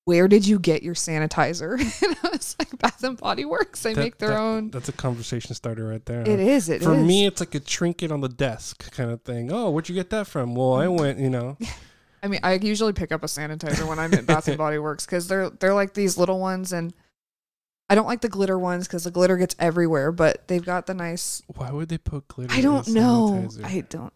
Where 0.06 0.28
did 0.28 0.48
you 0.48 0.58
get 0.60 0.82
your 0.84 0.96
sanitizer? 0.96 1.80
And 2.04 2.18
I 2.24 2.30
was 2.30 2.56
like, 2.58 2.78
Bath 2.80 3.04
and 3.04 3.18
Body 3.18 3.46
Works. 3.46 3.84
They 3.84 3.94
That- 3.94 4.02
make 4.02 4.18
their 4.18 4.30
that- 4.30 4.40
own. 4.40 4.70
That's 4.72 4.90
a 4.90 4.94
conversation 4.94 5.54
starter 5.54 5.88
right 5.88 6.04
there. 6.06 6.22
It 6.22 6.40
is. 6.40 6.70
It 6.70 6.82
For 6.84 6.96
is. 6.96 7.06
me, 7.06 7.26
it's 7.28 7.40
like 7.40 7.54
a 7.56 7.60
trinket 7.60 8.12
on 8.12 8.22
the 8.22 8.30
desk 8.30 8.92
kind 8.92 9.12
of 9.12 9.22
thing. 9.22 9.52
Oh, 9.52 9.70
where'd 9.70 9.90
you 9.90 9.96
get 9.96 10.10
that 10.10 10.28
from? 10.28 10.56
Well, 10.56 10.74
I 10.74 10.88
went, 10.88 11.20
you 11.20 11.30
know. 11.30 11.58
I 12.24 12.28
mean, 12.28 12.40
I 12.44 12.54
usually 12.54 12.94
pick 12.94 13.12
up 13.12 13.24
a 13.24 13.28
sanitizer 13.28 13.88
when 13.88 13.98
I'm 14.00 14.14
at 14.14 14.26
Bath 14.28 14.48
and 14.48 14.58
Body 14.58 14.78
Works 14.80 15.06
because 15.06 15.28
they're 15.28 15.50
they're 15.50 15.74
like 15.74 15.94
these 15.96 16.18
little 16.20 16.40
ones, 16.40 16.72
and 16.72 16.94
I 17.90 17.96
don't 17.96 18.06
like 18.06 18.22
the 18.22 18.30
glitter 18.30 18.60
ones 18.60 18.88
because 18.88 19.06
the 19.06 19.12
glitter 19.12 19.38
gets 19.38 19.56
everywhere. 19.58 20.12
But 20.12 20.48
they've 20.48 20.64
got 20.64 20.86
the 20.86 20.94
nice. 20.94 21.42
Why 21.48 21.72
would 21.72 21.90
they 21.90 21.98
put 21.98 22.28
glitter? 22.28 22.54
I 22.54 22.62
don't 22.62 22.88
know. 22.90 23.50
I 23.64 23.82
don't 23.90 24.14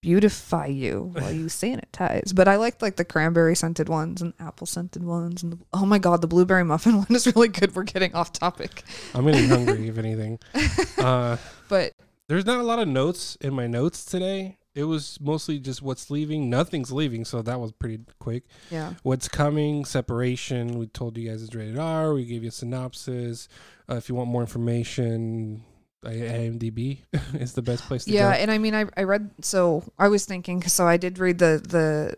beautify 0.00 0.66
you 0.66 1.10
while 1.14 1.32
you 1.32 1.46
sanitize. 1.46 2.34
But 2.34 2.48
I 2.48 2.56
like 2.56 2.80
like 2.82 2.96
the 2.96 3.04
cranberry 3.04 3.54
scented 3.56 3.88
ones 3.88 4.22
and 4.22 4.32
apple 4.38 4.66
scented 4.66 5.02
ones, 5.04 5.42
and 5.42 5.52
the, 5.52 5.58
oh 5.72 5.86
my 5.86 5.98
god, 5.98 6.20
the 6.20 6.26
blueberry 6.28 6.64
muffin 6.64 6.96
one 6.98 7.06
is 7.10 7.26
really 7.34 7.48
good. 7.48 7.74
We're 7.74 7.82
getting 7.84 8.14
off 8.14 8.32
topic, 8.32 8.84
I'm 9.14 9.24
getting 9.26 9.48
hungry, 9.48 9.88
if 9.88 9.98
anything. 9.98 10.38
Uh, 10.98 11.36
but 11.68 11.92
there's 12.28 12.44
not 12.44 12.58
a 12.58 12.62
lot 12.64 12.80
of 12.80 12.88
notes 12.88 13.36
in 13.40 13.54
my 13.54 13.66
notes 13.68 14.04
today. 14.04 14.58
It 14.74 14.82
was 14.84 15.18
mostly 15.20 15.58
just 15.60 15.80
what's 15.80 16.10
leaving. 16.10 16.50
Nothing's 16.50 16.90
leaving, 16.90 17.24
so 17.24 17.40
that 17.42 17.60
was 17.60 17.70
pretty 17.72 18.00
quick. 18.18 18.44
yeah, 18.70 18.94
What's 19.04 19.28
coming? 19.28 19.84
Separation. 19.84 20.78
We 20.78 20.86
told 20.88 21.16
you 21.16 21.30
guys 21.30 21.42
it's 21.42 21.54
rated 21.54 21.78
R. 21.78 22.14
We 22.14 22.24
gave 22.24 22.42
you 22.42 22.48
a 22.48 22.52
synopsis. 22.52 23.48
Uh, 23.88 23.94
if 23.94 24.08
you 24.08 24.14
want 24.16 24.28
more 24.28 24.40
information, 24.42 25.62
IMDb 26.04 26.98
is 27.34 27.54
the 27.54 27.62
best 27.62 27.84
place 27.84 28.04
to 28.04 28.10
yeah. 28.12 28.32
go. 28.34 28.40
And 28.40 28.50
I 28.50 28.58
mean, 28.58 28.74
I 28.74 28.86
I 28.96 29.02
read 29.02 29.30
so 29.42 29.82
I 29.98 30.08
was 30.08 30.24
thinking 30.24 30.62
so 30.62 30.86
I 30.86 30.96
did 30.96 31.18
read 31.18 31.38
the 31.38 31.62
the 31.66 32.16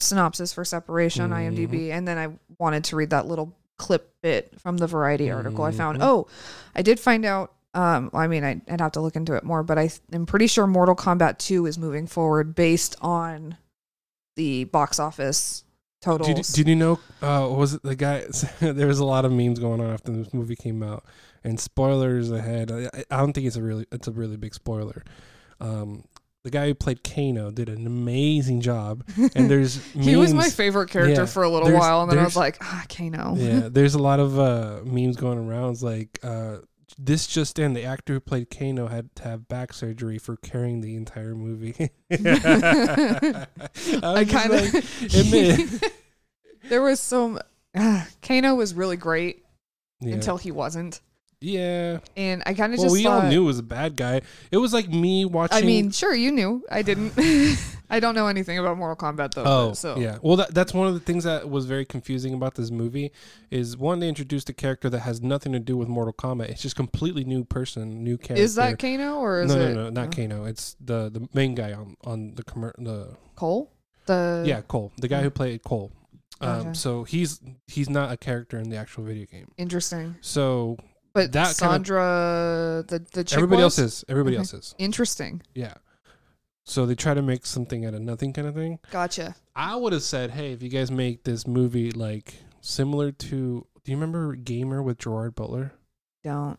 synopsis 0.00 0.52
for 0.52 0.64
separation 0.64 1.22
on 1.22 1.30
Mhm. 1.30 1.68
IMDb, 1.68 1.90
and 1.90 2.08
then 2.08 2.18
I 2.18 2.28
wanted 2.58 2.84
to 2.84 2.96
read 2.96 3.10
that 3.10 3.26
little 3.26 3.54
clip 3.78 4.12
bit 4.22 4.58
from 4.60 4.76
the 4.78 4.86
Variety 4.86 5.30
article 5.30 5.64
I 5.64 5.70
found. 5.72 5.98
Mhm. 5.98 6.04
Oh, 6.04 6.26
I 6.74 6.82
did 6.82 6.98
find 7.00 7.24
out. 7.24 7.52
Um, 7.72 8.10
I 8.12 8.26
mean, 8.26 8.42
I'd 8.42 8.80
have 8.80 8.92
to 8.92 9.00
look 9.00 9.14
into 9.14 9.34
it 9.34 9.44
more, 9.44 9.62
but 9.62 9.78
I 9.78 9.90
am 10.12 10.26
pretty 10.26 10.48
sure 10.48 10.66
Mortal 10.66 10.96
Kombat 10.96 11.38
2 11.38 11.66
is 11.66 11.78
moving 11.78 12.08
forward 12.08 12.54
based 12.56 12.96
on 13.00 13.56
the 14.36 14.64
box 14.64 14.98
office 14.98 15.62
totals. 16.02 16.48
Did, 16.48 16.64
did 16.64 16.68
you 16.68 16.74
know? 16.76 16.98
Uh, 17.22 17.48
was 17.48 17.74
it 17.74 17.82
the 17.84 17.94
guy? 17.94 18.24
there 18.60 18.88
was 18.88 18.98
a 18.98 19.04
lot 19.04 19.24
of 19.24 19.30
memes 19.32 19.60
going 19.60 19.80
on 19.80 19.92
after 19.92 20.10
this 20.10 20.34
movie 20.34 20.56
came 20.56 20.82
out, 20.82 21.04
and 21.44 21.58
spoilers 21.58 22.30
ahead. 22.30 22.70
I, 22.70 23.04
I 23.10 23.18
don't 23.18 23.32
think 23.32 23.46
it's 23.46 23.56
a 23.56 23.62
really 23.62 23.86
it's 23.92 24.08
a 24.08 24.12
really 24.12 24.36
big 24.36 24.54
spoiler. 24.54 25.04
Um, 25.60 26.04
the 26.42 26.50
guy 26.50 26.66
who 26.66 26.74
played 26.74 27.04
Kano 27.04 27.50
did 27.50 27.68
an 27.68 27.86
amazing 27.86 28.60
job, 28.62 29.04
and 29.34 29.50
there's 29.50 29.84
he 29.92 30.16
was 30.16 30.32
my 30.32 30.48
favorite 30.48 30.90
character 30.90 31.22
Yeah, 31.22 31.26
for 31.26 31.42
a 31.42 31.50
little 31.50 31.72
while, 31.72 32.02
and 32.02 32.10
then 32.10 32.18
I 32.18 32.24
was 32.24 32.36
like, 32.36 32.58
ah, 32.62 32.84
Kano. 32.88 33.34
yeah, 33.36 33.68
there's 33.70 33.94
a 33.94 34.02
lot 34.02 34.20
of 34.20 34.38
uh, 34.38 34.80
memes 34.84 35.16
going 35.16 35.38
around. 35.38 35.72
It's 35.72 35.82
like 35.82 36.18
uh, 36.22 36.58
this 36.98 37.26
just 37.26 37.58
in: 37.58 37.74
the 37.74 37.84
actor 37.84 38.14
who 38.14 38.20
played 38.20 38.48
Kano 38.50 38.86
had 38.86 39.14
to 39.16 39.24
have 39.24 39.48
back 39.48 39.72
surgery 39.72 40.18
for 40.18 40.36
carrying 40.38 40.80
the 40.80 40.96
entire 40.96 41.34
movie. 41.34 41.90
I, 42.10 43.46
I 44.02 44.24
kind 44.24 44.52
of 44.52 44.74
admit. 45.14 45.92
there 46.68 46.82
was 46.82 47.00
some. 47.00 47.38
Uh, 47.74 48.04
Kano 48.22 48.54
was 48.56 48.74
really 48.74 48.96
great 48.96 49.44
yeah. 50.00 50.14
until 50.14 50.38
he 50.38 50.50
wasn't, 50.50 51.00
yeah. 51.40 51.98
and 52.16 52.42
I 52.46 52.54
kind 52.54 52.72
of 52.72 52.78
Well, 52.78 52.86
just 52.88 52.92
we 52.92 53.06
all 53.06 53.22
knew 53.22 53.42
it 53.42 53.46
was 53.46 53.58
a 53.58 53.64
bad 53.64 53.96
guy. 53.96 54.22
It 54.50 54.58
was 54.58 54.72
like 54.72 54.88
me 54.88 55.24
watching. 55.24 55.56
I 55.56 55.62
mean, 55.62 55.90
sure, 55.90 56.14
you 56.14 56.30
knew. 56.30 56.64
I 56.70 56.82
didn't. 56.82 57.12
I 57.90 57.98
don't 57.98 58.14
know 58.14 58.28
anything 58.28 58.58
about 58.58 58.78
Mortal 58.78 58.96
Kombat 58.96 59.34
though. 59.34 59.44
oh, 59.44 59.68
but, 59.70 59.76
so 59.76 59.98
yeah. 59.98 60.18
Well, 60.22 60.36
that, 60.36 60.54
that's 60.54 60.72
one 60.72 60.86
of 60.86 60.94
the 60.94 61.00
things 61.00 61.24
that 61.24 61.50
was 61.50 61.66
very 61.66 61.84
confusing 61.84 62.34
about 62.34 62.54
this 62.54 62.70
movie. 62.70 63.10
Is 63.50 63.76
one 63.76 63.98
they 63.98 64.08
introduced 64.08 64.48
a 64.48 64.52
character 64.52 64.88
that 64.90 65.00
has 65.00 65.20
nothing 65.20 65.52
to 65.52 65.58
do 65.58 65.76
with 65.76 65.88
Mortal 65.88 66.14
Kombat. 66.14 66.50
It's 66.50 66.62
just 66.62 66.76
completely 66.76 67.24
new 67.24 67.44
person, 67.44 68.04
new 68.04 68.16
character. 68.16 68.42
is 68.42 68.54
that 68.54 68.78
Kano 68.78 69.16
or 69.16 69.42
is 69.42 69.52
no, 69.52 69.60
it 69.60 69.74
no, 69.74 69.84
no, 69.84 69.90
not 69.90 70.06
uh, 70.06 70.10
Kano. 70.10 70.44
It's 70.44 70.76
the 70.80 71.10
the 71.10 71.28
main 71.34 71.54
guy 71.54 71.72
on 71.72 71.96
on 72.04 72.34
the 72.36 72.44
commer- 72.44 72.74
the 72.78 73.16
Cole? 73.34 73.72
The 74.06 74.44
yeah 74.46 74.60
Cole, 74.62 74.92
the 74.98 75.08
guy 75.08 75.22
who 75.22 75.30
played 75.30 75.64
Cole. 75.64 75.90
Um, 76.42 76.64
Gotcha. 76.64 76.78
so 76.78 77.04
he's 77.04 77.40
he's 77.66 77.90
not 77.90 78.12
a 78.12 78.16
character 78.16 78.58
in 78.58 78.70
the 78.70 78.76
actual 78.76 79.04
video 79.04 79.26
game. 79.26 79.50
interesting. 79.58 80.14
So 80.20 80.78
But 81.12 81.32
That 81.32 81.44
kinda- 81.44 81.54
Sandra, 81.54 82.84
the 82.86 83.04
the 83.12 83.24
chick 83.24 83.36
everybody 83.36 83.62
was? 83.64 83.78
else 83.78 83.92
is 84.00 84.04
everybody 84.08 84.36
Okay. 84.36 84.40
else 84.40 84.54
is 84.54 84.74
interesting. 84.78 85.42
yeah. 85.54 85.74
So 86.64 86.86
they 86.86 86.94
try 86.94 87.14
to 87.14 87.22
make 87.22 87.46
something 87.46 87.84
out 87.84 87.94
of 87.94 88.00
nothing 88.02 88.32
kind 88.32 88.46
of 88.46 88.54
thing. 88.54 88.78
Gotcha. 88.92 89.34
I 89.56 89.74
would 89.74 89.92
have 89.92 90.02
said, 90.04 90.30
hey, 90.30 90.52
if 90.52 90.62
you 90.62 90.68
guys 90.68 90.90
make 90.90 91.24
this 91.24 91.46
movie 91.46 91.90
like 91.90 92.34
similar 92.60 93.10
to, 93.10 93.66
do 93.82 93.90
you 93.90 93.96
remember 93.96 94.36
Gamer 94.36 94.80
with 94.82 94.98
Gerard 94.98 95.34
Butler? 95.34 95.72
Don't 96.22 96.58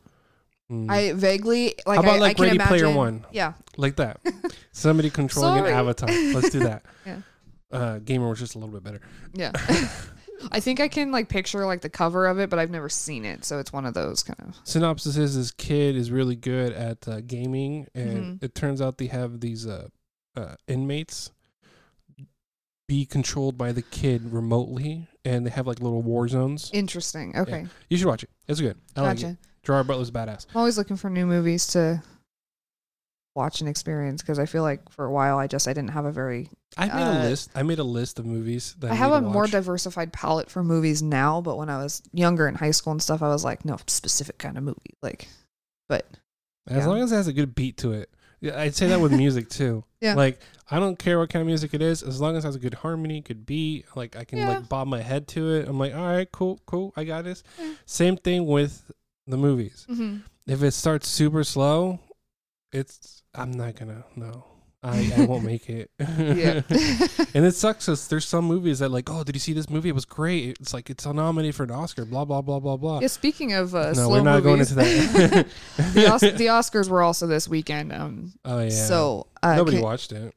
Mm. 0.69 0.89
I 0.89 1.11
vaguely 1.13 1.75
like? 1.85 1.97
How 1.97 2.01
about 2.03 2.15
I, 2.15 2.19
like 2.19 2.39
I 2.39 2.43
Ready 2.43 2.57
Player 2.59 2.89
One? 2.89 3.25
Yeah. 3.31 3.53
like 3.77 3.97
that. 3.97 4.19
Somebody 4.71 5.09
controlling 5.09 5.65
an 5.65 5.73
avatar. 5.73 6.09
Let's 6.09 6.49
do 6.49 6.59
that. 6.59 6.83
Yeah. 7.05 7.21
Uh, 7.71 7.99
Gamer 7.99 8.27
was 8.29 8.39
just 8.39 8.55
a 8.55 8.57
little 8.59 8.73
bit 8.73 8.83
better. 8.83 8.99
Yeah. 9.33 9.51
I 10.51 10.59
think 10.59 10.79
I 10.79 10.87
can 10.87 11.11
like 11.11 11.27
picture 11.29 11.65
like 11.65 11.81
the 11.81 11.89
cover 11.89 12.27
of 12.27 12.39
it, 12.39 12.49
but 12.49 12.59
I've 12.59 12.69
never 12.71 12.89
seen 12.89 13.25
it, 13.25 13.43
so 13.45 13.59
it's 13.59 13.71
one 13.73 13.85
of 13.85 13.93
those 13.93 14.23
kind 14.23 14.39
of. 14.47 14.55
Synopsis 14.63 15.17
is 15.17 15.35
this 15.35 15.51
kid 15.51 15.95
is 15.95 16.11
really 16.11 16.35
good 16.35 16.73
at 16.73 17.07
uh, 17.07 17.21
gaming, 17.21 17.87
and 17.93 18.39
Mhm. 18.39 18.43
it 18.43 18.55
turns 18.55 18.81
out 18.81 18.97
they 18.97 19.07
have 19.07 19.39
these 19.41 19.67
uh, 19.67 19.87
uh, 20.35 20.55
inmates 20.67 21.31
be 22.87 23.05
controlled 23.05 23.57
by 23.57 23.71
the 23.71 23.81
kid 23.81 24.33
remotely, 24.33 25.07
and 25.23 25.45
they 25.45 25.49
have 25.49 25.67
like 25.67 25.79
little 25.79 26.01
war 26.01 26.27
zones. 26.27 26.69
Interesting. 26.73 27.37
Okay. 27.37 27.65
You 27.89 27.97
should 27.97 28.07
watch 28.07 28.23
it. 28.23 28.29
It's 28.47 28.59
good. 28.59 28.77
I 28.95 29.01
like 29.01 29.17
Gotcha. 29.17 29.29
it. 29.29 29.37
Gerard 29.63 29.87
Butler's 29.87 30.11
badass. 30.11 30.45
I'm 30.49 30.57
always 30.57 30.77
looking 30.77 30.97
for 30.97 31.09
new 31.09 31.25
movies 31.25 31.67
to 31.67 32.01
watch 33.35 33.61
and 33.61 33.69
experience 33.69 34.21
because 34.21 34.39
I 34.39 34.45
feel 34.45 34.63
like 34.63 34.89
for 34.89 35.05
a 35.05 35.11
while 35.11 35.37
I 35.37 35.47
just 35.47 35.67
I 35.67 35.73
didn't 35.73 35.91
have 35.91 36.05
a 36.05 36.11
very 36.11 36.49
I 36.77 36.85
made 36.87 36.93
Uh, 37.07 37.11
a 37.11 37.19
list. 37.23 37.49
I 37.55 37.63
made 37.63 37.79
a 37.79 37.83
list 37.83 38.19
of 38.19 38.25
movies 38.25 38.75
that 38.79 38.87
I 38.91 38.93
I, 38.93 38.95
have 38.95 39.11
a 39.13 39.21
more 39.21 39.47
diversified 39.47 40.11
palette 40.13 40.49
for 40.49 40.63
movies 40.63 41.01
now, 41.01 41.41
but 41.41 41.57
when 41.57 41.69
I 41.69 41.77
was 41.81 42.01
younger 42.13 42.47
in 42.47 42.55
high 42.55 42.71
school 42.71 42.91
and 42.91 43.01
stuff, 43.01 43.21
I 43.21 43.27
was 43.29 43.43
like, 43.43 43.63
no 43.65 43.77
specific 43.87 44.37
kind 44.37 44.57
of 44.57 44.63
movie. 44.63 44.95
Like, 45.01 45.27
but 45.89 46.05
As 46.67 46.77
Yeah. 46.77 46.87
long 46.87 47.01
as 47.01 47.11
it 47.11 47.15
has 47.15 47.27
a 47.27 47.33
good 47.33 47.55
beat 47.55 47.77
to 47.77 47.93
it. 47.93 48.09
Yeah, 48.41 48.59
I'd 48.59 48.75
say 48.75 48.87
that 48.87 48.99
with 48.99 49.11
music 49.25 49.49
too. 49.49 49.83
Yeah. 50.01 50.15
Like 50.15 50.39
I 50.69 50.79
don't 50.79 50.97
care 50.99 51.19
what 51.19 51.29
kind 51.29 51.41
of 51.41 51.47
music 51.47 51.73
it 51.73 51.81
is, 51.81 52.01
as 52.03 52.19
long 52.21 52.35
as 52.35 52.43
it 52.43 52.47
has 52.47 52.55
a 52.55 52.59
good 52.59 52.73
harmony, 52.75 53.21
good 53.21 53.45
beat. 53.45 53.85
Like 53.95 54.15
I 54.15 54.23
can 54.25 54.39
Yeah. 54.39 54.47
like 54.49 54.67
bob 54.69 54.87
my 54.87 55.01
head 55.01 55.27
to 55.29 55.53
it. 55.55 55.67
I'm 55.67 55.77
like, 55.79 55.93
all 55.95 56.01
right, 56.07 56.29
cool, 56.31 56.59
cool, 56.65 56.91
I 56.97 57.03
got 57.05 57.23
this. 57.23 57.43
Same 57.85 58.17
thing 58.17 58.45
with 58.45 58.91
the 59.27 59.37
movies. 59.37 59.85
If 60.47 60.63
it 60.63 60.71
starts 60.71 61.07
super 61.07 61.43
slow, 61.43 61.99
it's 62.71 63.23
I'm 63.35 63.51
not 63.51 63.75
gonna 63.75 64.03
no. 64.15 64.45
I, 64.83 65.13
I 65.15 65.25
won't 65.27 65.43
make 65.43 65.69
it. 65.69 65.91
yeah, 65.99 66.61
and 67.35 67.45
it 67.45 67.53
sucks 67.53 67.85
because 67.85 68.07
there's 68.07 68.25
some 68.25 68.45
movies 68.45 68.79
that 68.79 68.89
like, 68.89 69.11
oh, 69.11 69.23
did 69.23 69.35
you 69.35 69.39
see 69.39 69.53
this 69.53 69.69
movie? 69.69 69.89
It 69.89 69.95
was 69.95 70.05
great. 70.05 70.57
It's 70.59 70.73
like 70.73 70.89
it's 70.89 71.05
nominated 71.05 71.53
for 71.53 71.63
an 71.63 71.71
Oscar. 71.71 72.03
Blah 72.03 72.25
blah 72.25 72.41
blah 72.41 72.59
blah 72.59 72.77
blah. 72.77 72.99
yeah. 72.99 73.07
Speaking 73.07 73.53
of 73.53 73.75
uh, 73.75 73.89
no, 73.89 73.93
slow 73.93 74.09
we're 74.09 74.21
not 74.21 74.43
movies, 74.43 74.73
going 74.73 74.85
into 74.87 75.25
that. 75.27 75.47
the, 75.93 76.11
Os- 76.11 76.21
the 76.21 76.47
Oscars 76.47 76.89
were 76.89 77.03
also 77.03 77.27
this 77.27 77.47
weekend. 77.47 77.93
Um, 77.93 78.33
oh 78.43 78.59
yeah. 78.61 78.69
so 78.69 79.27
uh, 79.43 79.55
nobody 79.55 79.77
can- 79.77 79.83
watched 79.83 80.13
it. 80.13 80.33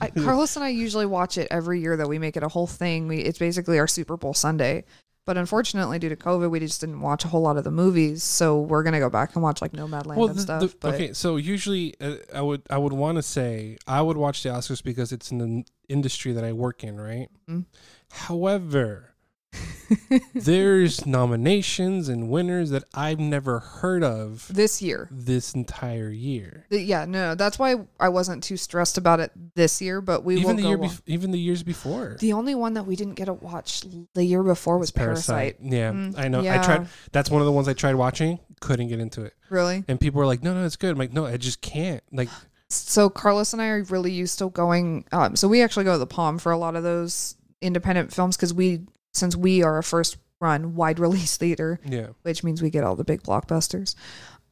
I, 0.00 0.10
Carlos 0.10 0.56
and 0.56 0.64
I 0.64 0.68
usually 0.68 1.06
watch 1.06 1.38
it 1.38 1.48
every 1.50 1.80
year. 1.80 1.96
That 1.96 2.08
we 2.08 2.18
make 2.18 2.36
it 2.36 2.42
a 2.42 2.48
whole 2.48 2.66
thing. 2.66 3.08
We 3.08 3.18
it's 3.18 3.38
basically 3.38 3.78
our 3.78 3.86
Super 3.86 4.16
Bowl 4.16 4.34
Sunday. 4.34 4.84
But 5.26 5.36
unfortunately, 5.36 5.98
due 5.98 6.08
to 6.08 6.16
COVID, 6.16 6.50
we 6.50 6.60
just 6.60 6.80
didn't 6.80 7.00
watch 7.00 7.24
a 7.24 7.28
whole 7.28 7.42
lot 7.42 7.56
of 7.56 7.64
the 7.64 7.70
movies. 7.72 8.22
So 8.22 8.60
we're 8.60 8.84
gonna 8.84 9.00
go 9.00 9.10
back 9.10 9.34
and 9.34 9.42
watch 9.42 9.60
like 9.60 9.72
Nomadland 9.72 10.28
and 10.28 10.36
the- 10.38 10.40
stuff. 10.40 10.60
the- 10.62 10.76
but 10.80 10.94
okay, 10.94 11.12
so 11.12 11.36
usually 11.36 11.94
uh, 12.00 12.16
I 12.32 12.40
would 12.40 12.62
I 12.70 12.78
would 12.78 12.92
want 12.92 13.16
to 13.16 13.22
say 13.22 13.76
I 13.88 14.00
would 14.02 14.16
watch 14.16 14.42
the 14.44 14.50
Oscars 14.50 14.82
because 14.82 15.10
it's 15.12 15.30
in 15.32 15.38
the 15.38 15.64
industry 15.88 16.32
that 16.32 16.44
I 16.44 16.52
work 16.52 16.84
in, 16.84 16.98
right? 17.00 17.28
Mm. 17.50 17.64
However, 18.10 19.14
there's 20.34 21.06
nominations 21.06 22.08
and 22.08 22.28
winners 22.28 22.70
that 22.70 22.84
I've 22.94 23.18
never 23.20 23.60
heard 23.60 24.02
of 24.02 24.48
this 24.52 24.80
year, 24.82 25.08
this 25.10 25.54
entire 25.54 26.10
year. 26.10 26.66
Yeah, 26.70 27.04
no, 27.04 27.34
that's 27.34 27.58
why 27.58 27.76
I 28.00 28.08
wasn't 28.08 28.42
too 28.42 28.56
stressed 28.56 28.98
about 28.98 29.20
it 29.20 29.32
this 29.54 29.80
year. 29.80 30.00
But 30.00 30.24
we 30.24 30.34
will 30.36 30.42
even 30.42 30.56
the 30.56 30.62
go. 30.62 30.68
year, 30.68 30.78
bef- 30.78 31.02
even 31.06 31.30
the 31.30 31.38
years 31.38 31.62
before. 31.62 32.16
the 32.20 32.32
only 32.32 32.54
one 32.54 32.74
that 32.74 32.84
we 32.84 32.96
didn't 32.96 33.14
get 33.14 33.26
to 33.26 33.34
watch 33.34 33.82
the 34.14 34.24
year 34.24 34.42
before 34.42 34.78
was 34.78 34.90
It's 34.90 34.98
Parasite. 34.98 35.56
Yeah, 35.60 35.92
Mm, 35.92 36.18
I 36.18 36.28
know. 36.28 36.40
I 36.40 36.58
tried. 36.58 36.88
That's 37.12 37.30
one 37.30 37.40
of 37.42 37.46
the 37.46 37.52
ones 37.52 37.68
I 37.68 37.72
tried 37.72 37.94
watching. 37.94 38.38
Couldn't 38.60 38.88
get 38.88 39.00
into 39.00 39.22
it, 39.22 39.34
Really? 39.50 39.84
and 39.86 40.00
people 40.00 40.18
were 40.18 40.26
like, 40.26 40.42
"No, 40.42 40.54
no, 40.54 40.64
it's 40.64 40.76
good." 40.76 40.92
I'm 40.92 40.98
like, 40.98 41.12
"No, 41.12 41.26
I 41.26 41.36
just 41.36 41.60
can't." 41.60 42.02
Like, 42.10 42.30
So 42.70 43.10
Carlos 43.10 43.52
and 43.52 43.60
I 43.60 43.66
are 43.68 43.82
really 43.84 44.10
used 44.12 44.38
to 44.38 44.48
going. 44.50 45.04
Um, 45.12 45.36
so 45.36 45.46
we 45.46 45.62
actually 45.62 45.84
go 45.84 45.92
to 45.92 45.98
the 45.98 46.06
Palm 46.06 46.38
for 46.38 46.52
a 46.52 46.56
lot 46.58 46.74
of 46.74 46.82
those 46.82 47.36
independent 47.60 48.12
films 48.14 48.36
because 48.36 48.52
we, 48.54 48.80
since 49.16 49.34
we 49.36 49.62
are 49.62 49.78
a 49.78 49.82
first 49.82 50.16
run 50.40 50.74
wide 50.74 50.98
release 51.06 51.36
theater, 51.36 51.80
yeah. 51.84 52.08
which 52.22 52.44
means 52.44 52.62
we 52.62 52.70
get 52.70 52.84
all 52.84 52.96
the 52.96 53.04
big 53.04 53.22
blockbusters. 53.22 53.94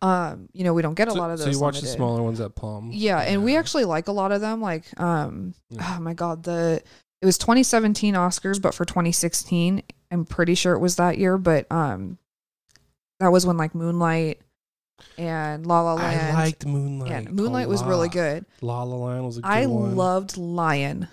Um, 0.02 0.48
you 0.52 0.64
know, 0.64 0.74
we 0.74 0.82
don't 0.82 0.94
get 0.94 1.08
a 1.08 1.14
lot 1.14 1.30
of 1.30 1.38
those. 1.38 1.46
so 1.46 1.50
you 1.52 1.60
watch 1.60 1.80
the 1.80 1.86
smaller 1.86 2.22
ones 2.22 2.40
at 2.40 2.54
Palm. 2.54 2.90
Yeah, 2.92 3.20
and 3.20 3.42
we 3.44 3.56
actually 3.56 3.84
like 3.84 4.08
a 4.08 4.12
lot 4.12 4.32
of 4.32 4.40
them. 4.42 4.60
Like, 4.60 4.84
um, 5.00 5.54
Yeah. 5.70 5.94
oh 5.96 6.00
my 6.00 6.12
god, 6.14 6.42
the 6.42 6.82
it 7.22 7.26
was 7.26 7.38
2017 7.38 8.14
Oscars, 8.14 8.60
but 8.60 8.74
for 8.74 8.84
2016, 8.84 9.82
I'm 10.10 10.24
pretty 10.26 10.54
sure 10.54 10.74
it 10.74 10.80
was 10.80 10.96
that 10.96 11.16
year. 11.16 11.38
But 11.38 11.70
um, 11.72 12.18
that 13.20 13.28
was 13.32 13.46
when 13.46 13.56
like 13.56 13.74
Moonlight 13.74 14.40
and 15.16 15.64
La 15.66 15.80
La 15.80 15.94
Land. 15.94 16.36
I 16.36 16.42
liked 16.44 16.66
Moonlight. 16.66 17.10
and 17.10 17.32
Moonlight 17.32 17.68
was 17.68 17.82
really 17.82 18.08
good. 18.10 18.44
La 18.60 18.82
La 18.82 18.96
Land 18.96 19.24
was 19.24 19.38
a 19.38 19.40
good 19.40 19.48
one. 19.48 19.56
I 19.58 19.66
one. 19.66 19.96
loved 19.96 20.36
Lion, 20.36 21.08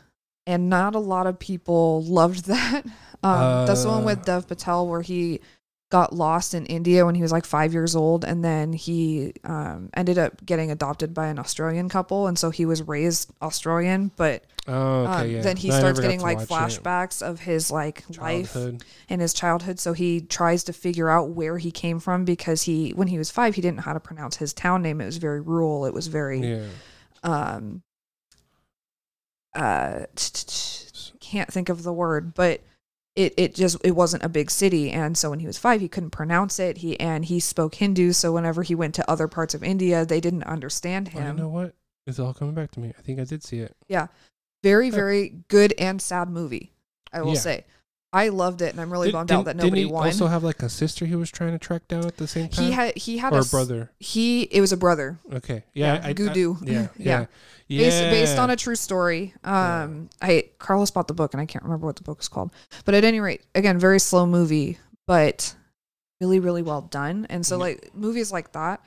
and 0.48 0.70
not 0.70 0.96
a 0.96 1.00
lot 1.00 1.28
of 1.28 1.40
people 1.40 2.04
loved 2.04 2.46
that. 2.46 2.84
Um, 3.24 3.66
that's 3.68 3.84
the 3.84 3.90
one 3.90 4.04
Uh. 4.04 4.06
with 4.06 4.26
Dev 4.26 4.48
Patel 4.48 4.88
where 4.88 5.02
he 5.02 5.40
got 5.92 6.14
lost 6.14 6.54
in 6.54 6.66
India 6.68 7.06
when 7.06 7.16
he 7.16 7.22
was 7.22 7.34
like 7.34 7.44
five 7.46 7.74
years 7.74 7.98
old, 7.98 8.24
and 8.24 8.44
then 8.46 8.72
he 8.72 9.34
um, 9.44 9.90
ended 9.94 10.18
up 10.18 10.44
getting 10.46 10.72
adopted 10.72 11.14
by 11.14 11.28
an 11.28 11.38
Australian 11.38 11.90
couple, 11.90 12.28
and 12.28 12.40
so 12.40 12.50
he 12.50 12.66
was 12.66 12.82
raised 12.84 13.30
Australian. 13.42 14.10
But 14.16 14.46
Oh, 14.68 15.02
okay, 15.04 15.12
um, 15.12 15.30
yeah. 15.30 15.42
then 15.42 15.58
he 15.58 15.68
No, 15.70 15.80
starts 15.80 16.00
getting 16.00 16.22
like 16.22 16.50
watch 16.50 16.78
it. 16.78 16.82
flashbacks 16.84 17.22
of 17.22 17.42
his 17.42 17.72
like 17.72 18.04
life 18.18 18.54
Childhood. 18.54 18.84
and 19.10 19.20
his 19.20 19.34
childhood. 19.34 19.80
So 19.80 19.92
he 19.94 20.22
tries 20.22 20.64
to 20.66 20.72
figure 20.74 21.10
out 21.10 21.30
where 21.32 21.58
he 21.58 21.72
came 21.72 22.00
from 22.00 22.24
because 22.26 22.62
he, 22.62 22.92
when 22.92 23.08
he 23.10 23.18
was 23.18 23.30
five, 23.32 23.56
he 23.56 23.62
didn't 23.62 23.78
know 23.78 23.84
how 23.84 23.94
to 23.94 24.00
pronounce 24.00 24.38
his 24.38 24.54
town 24.54 24.82
name. 24.84 25.02
It 25.02 25.06
was 25.06 25.18
very 25.18 25.42
rural. 25.42 25.86
It 25.86 25.94
was 25.94 26.08
very 26.08 26.40
Yeah. 26.40 26.66
um 27.24 27.82
uh 29.56 30.06
can't 31.20 31.52
think 31.52 31.70
of 31.70 31.84
the 31.84 31.94
word 31.94 32.34
but 32.34 32.62
it 33.16 33.34
it 33.38 33.54
just 33.56 33.78
it 33.84 33.92
wasn't 33.92 34.24
a 34.24 34.30
big 34.30 34.50
city 34.50 34.90
and 34.92 35.18
so 35.18 35.30
when 35.30 35.40
he 35.40 35.48
was 35.48 35.58
5 35.58 35.82
he 35.82 35.88
couldn't 35.88 36.10
pronounce 36.12 36.60
it 36.60 36.78
he 36.78 37.00
and 37.00 37.26
he 37.26 37.40
spoke 37.40 37.76
Hindu 37.76 38.12
so 38.14 38.32
whenever 38.34 38.64
he 38.64 38.76
went 38.76 38.96
to 38.96 39.10
other 39.12 39.28
parts 39.28 39.54
of 39.54 39.64
India 39.64 40.06
they 40.06 40.20
didn't 40.22 40.44
understand 40.44 41.10
Oh, 41.16 41.20
you 41.20 41.34
know 41.34 41.50
what? 41.50 41.74
It's 42.08 42.18
all 42.20 42.34
coming 42.34 42.56
back 42.56 42.72
to 42.72 42.80
me. 42.80 42.94
I 42.98 43.02
think 43.02 43.20
I 43.20 43.26
did 43.26 43.44
see 43.44 43.60
it. 43.60 43.76
Yeah. 43.88 44.08
Very 44.64 44.90
very 44.90 45.44
good 45.50 45.74
and 45.78 46.02
sad 46.02 46.30
movie 46.30 46.72
I 47.12 47.22
will 47.22 47.34
Yeah. 47.34 47.40
say 47.40 47.66
I 48.14 48.28
loved 48.30 48.62
it 48.62 48.72
and 48.74 48.82
I'm 48.82 48.92
really 48.92 49.08
Did- 49.08 49.14
bummed 49.14 49.32
out 49.32 49.46
that 49.46 49.56
nobody 49.56 49.82
didn't 49.82 49.88
he 49.90 49.94
won 49.94 50.06
also 50.08 50.28
have 50.28 50.44
like 50.44 50.62
a 50.62 50.68
sister 50.70 51.06
he 51.06 51.16
was 51.16 51.32
trying 51.32 51.52
to 51.54 51.60
track 51.60 51.88
down 51.88 52.06
at 52.06 52.18
the 52.18 52.28
same 52.28 52.50
time? 52.50 52.66
he 52.66 52.72
had 52.72 52.98
he 52.98 53.18
had 53.18 53.32
or 53.34 53.38
a 53.38 53.42
a 53.42 53.46
brother. 53.46 53.90
he 54.00 54.44
it 54.44 54.60
was 54.60 54.72
a 54.74 54.78
brother 54.78 55.18
Okay. 55.32 55.64
Yeah. 55.74 55.96
Yeah, 55.96 56.02
I, 56.06 56.10
I, 56.10 56.14
Guddu. 56.14 56.58
yeah. 56.68 56.88
Yeah. 56.98 57.26
Yeah. 57.68 57.86
based, 57.86 58.02
based 58.12 58.38
on 58.38 58.50
a 58.50 58.58
true 58.58 58.76
story. 58.76 59.34
Yeah. 59.46 59.84
Um, 59.84 60.10
I 60.22 60.50
Carlos 60.60 60.92
bought 60.92 61.08
the 61.08 61.14
book 61.14 61.34
and 61.34 61.40
I 61.40 61.46
can't 61.46 61.64
remember 61.64 61.86
what 61.86 61.96
the 61.96 62.04
book 62.04 62.20
is 62.20 62.28
called, 62.28 62.52
but 62.84 62.94
at 62.96 63.06
any 63.06 63.22
rate, 63.22 63.44
again, 63.56 63.80
very 63.80 64.00
slow 64.00 64.26
movie, 64.26 64.78
but 65.08 65.56
really, 66.20 66.42
really 66.42 66.62
well 66.64 66.82
done. 66.82 67.26
And 67.30 67.46
so, 67.46 67.56
Yeah. 67.56 67.62
like 67.62 67.96
movies 67.96 68.30
like 68.32 68.52
that, 68.52 68.84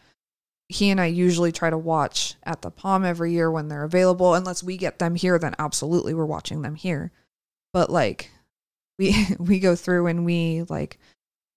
he 0.69 0.91
and 0.91 1.01
I 1.01 1.07
usually 1.07 1.51
try 1.51 1.71
to 1.71 1.79
watch 1.79 2.35
at 2.45 2.61
the 2.61 2.71
Palm 2.71 3.05
every 3.07 3.33
year 3.33 3.51
when 3.51 3.69
they're 3.69 3.85
available. 3.85 4.35
Unless 4.35 4.63
we 4.63 4.77
get 4.77 4.99
them 4.99 5.15
here, 5.15 5.39
then 5.39 5.55
absolutely 5.59 6.13
we're 6.13 6.27
watching 6.27 6.61
them 6.61 6.75
here. 6.75 7.11
But 7.73 7.89
like, 7.91 8.31
we 8.99 9.27
we 9.39 9.59
go 9.59 9.75
through 9.77 10.07
and 10.07 10.25
we 10.25 10.63
like 10.69 10.99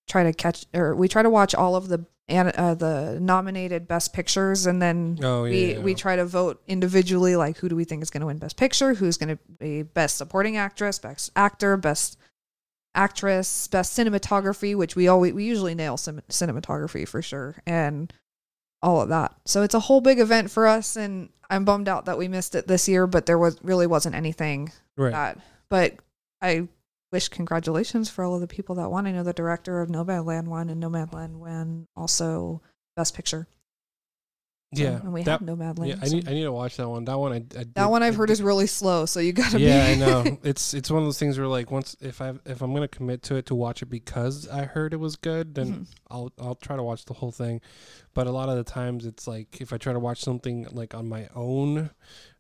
try 0.08 0.24
to 0.24 0.34
catch 0.34 0.66
or 0.74 0.96
we 0.96 1.08
try 1.08 1.22
to 1.22 1.30
watch 1.30 1.54
all 1.54 1.76
of 1.76 1.88
the 1.90 2.06
and 2.30 2.50
uh, 2.50 2.76
the 2.76 3.18
nominated 3.22 3.88
best 3.88 4.14
pictures 4.14 4.66
and 4.66 4.82
then 4.82 5.18
Oh 5.22 5.46
yeah. 5.46 5.52
we 5.52 5.74
yeah. 5.74 5.80
we 5.80 5.96
try 5.96 6.16
to 6.16 6.26
vote 6.26 6.62
individually 6.68 7.36
like 7.36 7.58
who 7.58 7.70
do 7.70 7.76
we 7.76 7.86
think 7.86 8.04
is 8.04 8.10
going 8.10 8.22
to 8.22 8.28
win 8.28 8.38
best 8.38 8.58
picture 8.58 8.94
who's 8.94 9.18
going 9.18 9.38
to 9.38 9.40
be 9.60 9.84
best 9.84 10.18
supporting 10.18 10.58
actress 10.58 11.00
best 11.00 11.32
actor 11.36 11.78
best 11.78 12.18
actress 12.96 13.68
best 13.68 13.98
cinematography 13.98 14.76
which 14.76 14.96
we 14.96 15.08
always 15.08 15.34
we 15.34 15.44
usually 15.44 15.76
nail 15.76 15.98
cin- 15.98 16.22
cinematography 16.30 17.08
for 17.08 17.22
sure 17.22 17.56
and 17.66 18.12
all 18.82 19.02
of 19.02 19.10
that 19.10 19.34
so 19.46 19.62
it's 19.62 19.76
a 19.76 19.80
whole 19.82 20.02
big 20.02 20.20
event 20.20 20.50
for 20.50 20.68
us 20.68 20.96
and 20.96 21.30
i'm 21.50 21.64
bummed 21.64 21.88
out 21.88 22.06
that 22.06 22.18
we 22.18 22.28
missed 22.28 22.56
it 22.56 22.68
this 22.68 22.90
year 22.90 23.06
but 23.08 23.26
there 23.26 23.38
was 23.38 23.58
really 23.64 23.88
wasn't 23.88 24.14
anything 24.16 24.72
right. 24.98 25.12
that 25.12 25.38
but 25.70 25.96
i 26.42 26.68
wish 27.12 27.30
congratulations 27.30 28.10
for 28.10 28.24
all 28.24 28.36
of 28.36 28.42
the 28.42 28.48
people 28.48 28.76
that 28.76 28.90
won 28.90 29.08
i 29.08 29.12
know 29.12 29.24
the 29.24 29.34
director 29.34 29.82
of 29.82 29.90
nomadland 29.90 30.46
won 30.46 30.70
and 30.70 30.82
nomadland 30.84 31.34
won 31.38 31.88
also 31.96 32.62
best 32.96 33.14
picture 33.16 33.48
So- 34.76 34.84
yeah. 34.84 35.00
and 35.00 35.14
we 35.14 35.24
that, 35.24 35.40
have 35.40 35.48
Nomadland. 35.48 35.88
yeah. 35.88 35.96
I 36.02 36.08
so- 36.08 36.16
need. 36.18 36.28
I 36.28 36.34
need 36.34 36.44
to 36.44 36.52
watch 36.52 36.76
that 36.76 36.90
one. 36.90 37.06
That 37.06 37.18
one. 37.18 37.32
I. 37.32 37.36
I 37.38 37.40
did, 37.40 37.74
that 37.76 37.90
one 37.90 38.04
I 38.04 38.08
I've 38.08 38.18
heard 38.18 38.26
did- 38.26 38.34
is 38.34 38.42
really 38.42 38.68
slow, 38.68 39.06
so 39.06 39.22
you 39.22 39.32
gotta 39.32 39.58
yeah, 39.62 39.96
be. 39.96 40.04
I 40.04 40.06
know. 40.06 40.38
It's 40.44 40.74
it's 40.74 40.92
one 40.92 41.00
of 41.02 41.08
those 41.08 41.18
things 41.18 41.38
where 41.40 41.48
like 41.48 41.72
once 41.72 41.96
if 42.02 42.20
I 42.20 42.34
if 42.46 42.62
I'm 42.62 42.74
gonna 42.74 42.90
commit 42.90 43.24
to 43.24 43.36
it 43.38 43.46
to 43.46 43.56
watch 43.56 43.82
it 43.82 43.86
because 43.86 44.46
I 44.50 44.66
heard 44.66 44.92
it 44.94 44.98
was 45.00 45.16
good, 45.16 45.56
then 45.56 45.68
Mhm. 45.68 45.86
I'll 46.12 46.34
I'll 46.38 46.56
try 46.56 46.76
to 46.76 46.84
watch 46.84 47.06
the 47.06 47.14
whole 47.14 47.32
thing. 47.32 47.62
But 48.14 48.28
a 48.28 48.32
lot 48.32 48.50
of 48.50 48.58
the 48.58 48.66
times 48.66 49.06
it's 49.06 49.26
like 49.26 49.62
if 49.62 49.72
I 49.72 49.78
try 49.78 49.94
to 49.94 50.00
watch 50.00 50.20
something 50.22 50.68
like 50.74 50.94
on 50.94 51.08
my 51.08 51.30
own 51.34 51.92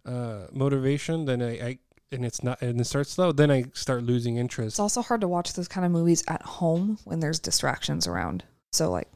uh 0.05 0.47
motivation, 0.51 1.23
then 1.25 1.41
I, 1.41 1.51
I 1.65 1.79
and 2.11 2.25
it's 2.25 2.43
not 2.43 2.61
and 2.61 2.79
it 2.79 2.85
starts 2.85 3.11
slow, 3.11 3.31
then 3.31 3.51
I 3.51 3.65
start 3.73 4.03
losing 4.03 4.37
interest. 4.37 4.73
It's 4.75 4.79
also 4.79 5.01
hard 5.01 5.21
to 5.21 5.27
watch 5.27 5.53
those 5.53 5.67
kind 5.67 5.85
of 5.85 5.91
movies 5.91 6.23
at 6.27 6.41
home 6.43 6.97
when 7.05 7.19
there's 7.19 7.39
distractions 7.39 8.07
around. 8.07 8.43
So 8.71 8.89
like 8.91 9.09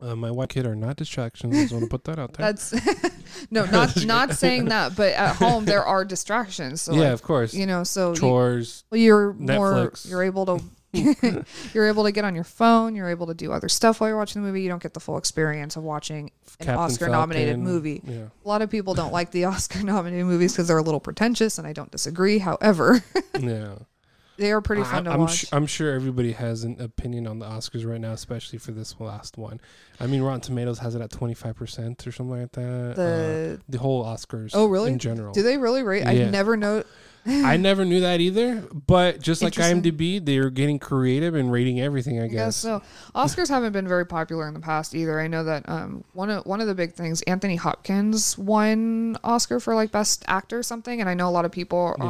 Uh, 0.00 0.16
my 0.16 0.30
white 0.30 0.48
kid 0.48 0.66
are 0.66 0.74
not 0.74 0.96
distractions. 0.96 1.56
I 1.56 1.62
just 1.62 1.72
want 1.72 1.84
to 1.84 1.88
put 1.90 2.04
that 2.04 2.18
out 2.18 2.32
there. 2.34 2.46
that's 2.52 2.72
no, 3.50 3.64
not 3.66 4.04
not 4.06 4.34
saying 4.34 4.66
that, 4.66 4.96
but 4.96 5.12
at 5.12 5.36
home 5.36 5.64
there 5.64 5.84
are 5.84 6.04
distractions. 6.04 6.82
So 6.82 6.92
yeah, 6.92 7.00
like, 7.04 7.12
of 7.12 7.22
course. 7.22 7.54
you 7.54 7.66
know, 7.66 7.84
so 7.84 8.10
you, 8.10 8.16
Chores. 8.16 8.84
well, 8.90 9.00
you're 9.00 9.32
more 9.34 9.72
Netflix. 9.74 10.08
you're 10.10 10.22
able 10.24 10.46
to 10.46 10.60
you're 11.72 11.86
able 11.86 12.04
to 12.04 12.12
get 12.12 12.24
on 12.24 12.34
your 12.34 12.44
phone. 12.44 12.94
You're 12.94 13.08
able 13.08 13.26
to 13.28 13.34
do 13.34 13.52
other 13.52 13.68
stuff 13.68 14.00
while 14.00 14.10
you're 14.10 14.18
watching 14.18 14.42
the 14.42 14.48
movie. 14.48 14.62
You 14.62 14.68
don't 14.68 14.82
get 14.82 14.94
the 14.94 15.00
full 15.00 15.16
experience 15.16 15.76
of 15.76 15.82
watching 15.82 16.30
an 16.60 16.66
Captain 16.66 16.76
Oscar-nominated 16.76 17.56
Falcon, 17.56 17.64
movie. 17.64 18.02
Yeah. 18.04 18.24
A 18.44 18.48
lot 18.48 18.62
of 18.62 18.70
people 18.70 18.94
don't 18.94 19.12
like 19.12 19.30
the 19.30 19.44
Oscar 19.46 19.82
nominated 19.82 20.26
movies 20.26 20.52
because 20.52 20.68
they're 20.68 20.78
a 20.78 20.82
little 20.82 21.00
pretentious, 21.00 21.58
and 21.58 21.66
I 21.66 21.72
don't 21.72 21.90
disagree. 21.90 22.38
However, 22.38 23.02
yeah. 23.40 23.74
They 24.36 24.52
are 24.52 24.60
pretty 24.60 24.82
fun 24.84 25.06
I, 25.06 25.10
to 25.10 25.10
I'm 25.12 25.20
watch. 25.20 25.40
su- 25.42 25.46
I'm 25.52 25.66
sure 25.66 25.92
everybody 25.92 26.32
has 26.32 26.64
an 26.64 26.80
opinion 26.80 27.26
on 27.26 27.38
the 27.38 27.46
Oscars 27.46 27.86
right 27.86 28.00
now, 28.00 28.12
especially 28.12 28.58
for 28.58 28.72
this 28.72 28.98
last 28.98 29.36
one. 29.38 29.60
I 30.00 30.06
mean, 30.06 30.22
Rotten 30.22 30.40
Tomatoes 30.40 30.78
has 30.78 30.94
it 30.94 31.00
at 31.02 31.10
25 31.10 31.56
percent 31.56 32.06
or 32.06 32.12
something 32.12 32.40
like 32.40 32.52
that. 32.52 32.94
the 32.96 33.58
uh, 33.58 33.62
the 33.68 33.78
whole 33.78 34.04
Oscars. 34.04 34.50
Oh, 34.54 34.66
really? 34.66 34.92
In 34.92 34.98
general, 34.98 35.32
do 35.32 35.42
they 35.42 35.58
really 35.58 35.82
rate? 35.82 36.06
I 36.06 36.14
never 36.14 36.56
know. 36.56 36.84
I 37.24 37.56
never 37.56 37.84
knew 37.84 38.00
that 38.00 38.20
either. 38.20 38.64
But 38.72 39.20
just 39.20 39.42
like 39.42 39.52
IMDb, 39.52 40.24
they're 40.24 40.50
getting 40.50 40.78
creative 40.78 41.34
and 41.34 41.52
rating 41.52 41.80
everything. 41.80 42.20
I 42.20 42.24
I 42.24 42.28
guess. 42.28 42.56
so. 42.56 42.82
Oscars 43.14 43.48
haven't 43.48 43.72
been 43.72 43.86
very 43.86 44.06
popular 44.06 44.48
in 44.48 44.54
the 44.54 44.60
past 44.60 44.94
either. 44.94 45.20
I 45.20 45.28
know 45.28 45.44
that 45.44 45.68
um 45.68 46.04
one 46.14 46.30
of 46.30 46.46
one 46.46 46.60
of 46.60 46.66
the 46.66 46.74
big 46.74 46.94
things, 46.94 47.22
Anthony 47.22 47.56
Hopkins 47.56 48.36
won 48.36 49.16
Oscar 49.22 49.60
for 49.60 49.74
like 49.74 49.92
best 49.92 50.24
actor 50.26 50.58
or 50.58 50.62
something, 50.62 51.00
and 51.00 51.08
I 51.08 51.14
know 51.14 51.28
a 51.28 51.30
lot 51.30 51.44
of 51.44 51.52
people 51.52 51.94
Yeah. 51.98 52.04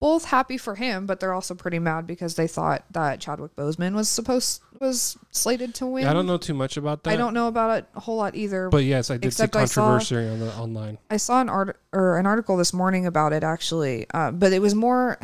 Both 0.00 0.24
happy 0.24 0.56
for 0.56 0.74
him, 0.76 1.04
but 1.04 1.20
they're 1.20 1.34
also 1.34 1.54
pretty 1.54 1.78
mad 1.78 2.06
because 2.06 2.34
they 2.34 2.46
thought 2.46 2.84
that 2.90 3.20
Chadwick 3.20 3.54
Boseman 3.54 3.94
was 3.94 4.08
supposed 4.08 4.62
was 4.80 5.18
slated 5.30 5.74
to 5.74 5.86
win. 5.86 6.06
I 6.06 6.14
don't 6.14 6.26
know 6.26 6.38
too 6.38 6.54
much 6.54 6.78
about 6.78 7.04
that. 7.04 7.10
I 7.10 7.16
don't 7.16 7.34
know 7.34 7.48
about 7.48 7.78
it 7.78 7.86
a 7.94 8.00
whole 8.00 8.16
lot 8.16 8.34
either. 8.34 8.70
But 8.70 8.84
yes, 8.84 9.10
I 9.10 9.18
did 9.18 9.34
see 9.34 9.42
I 9.42 9.66
saw- 9.66 9.98
controversy 9.98 10.16
on 10.16 10.40
the 10.40 10.54
online. 10.56 10.98
I 11.10 11.18
saw 11.18 11.42
an 11.42 11.50
art 11.50 11.78
or 11.92 12.16
an 12.18 12.26
article 12.26 12.56
this 12.56 12.72
morning 12.72 13.06
about 13.06 13.34
it 13.34 13.44
actually, 13.44 14.06
uh, 14.14 14.30
but 14.30 14.52
it 14.52 14.60
was 14.60 14.74
more. 14.74 15.18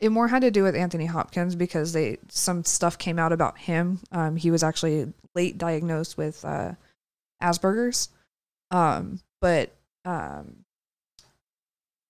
It 0.00 0.10
more 0.10 0.28
had 0.28 0.42
to 0.42 0.50
do 0.50 0.64
with 0.64 0.74
Anthony 0.74 1.06
Hopkins 1.06 1.54
because 1.54 1.92
they 1.92 2.18
some 2.28 2.64
stuff 2.64 2.98
came 2.98 3.18
out 3.18 3.32
about 3.32 3.56
him. 3.58 4.00
Um, 4.10 4.36
he 4.36 4.50
was 4.50 4.62
actually 4.62 5.12
late 5.34 5.56
diagnosed 5.56 6.18
with 6.18 6.44
uh, 6.44 6.72
Asperger's, 7.42 8.08
um, 8.70 9.20
but 9.40 9.72
um, 10.04 10.64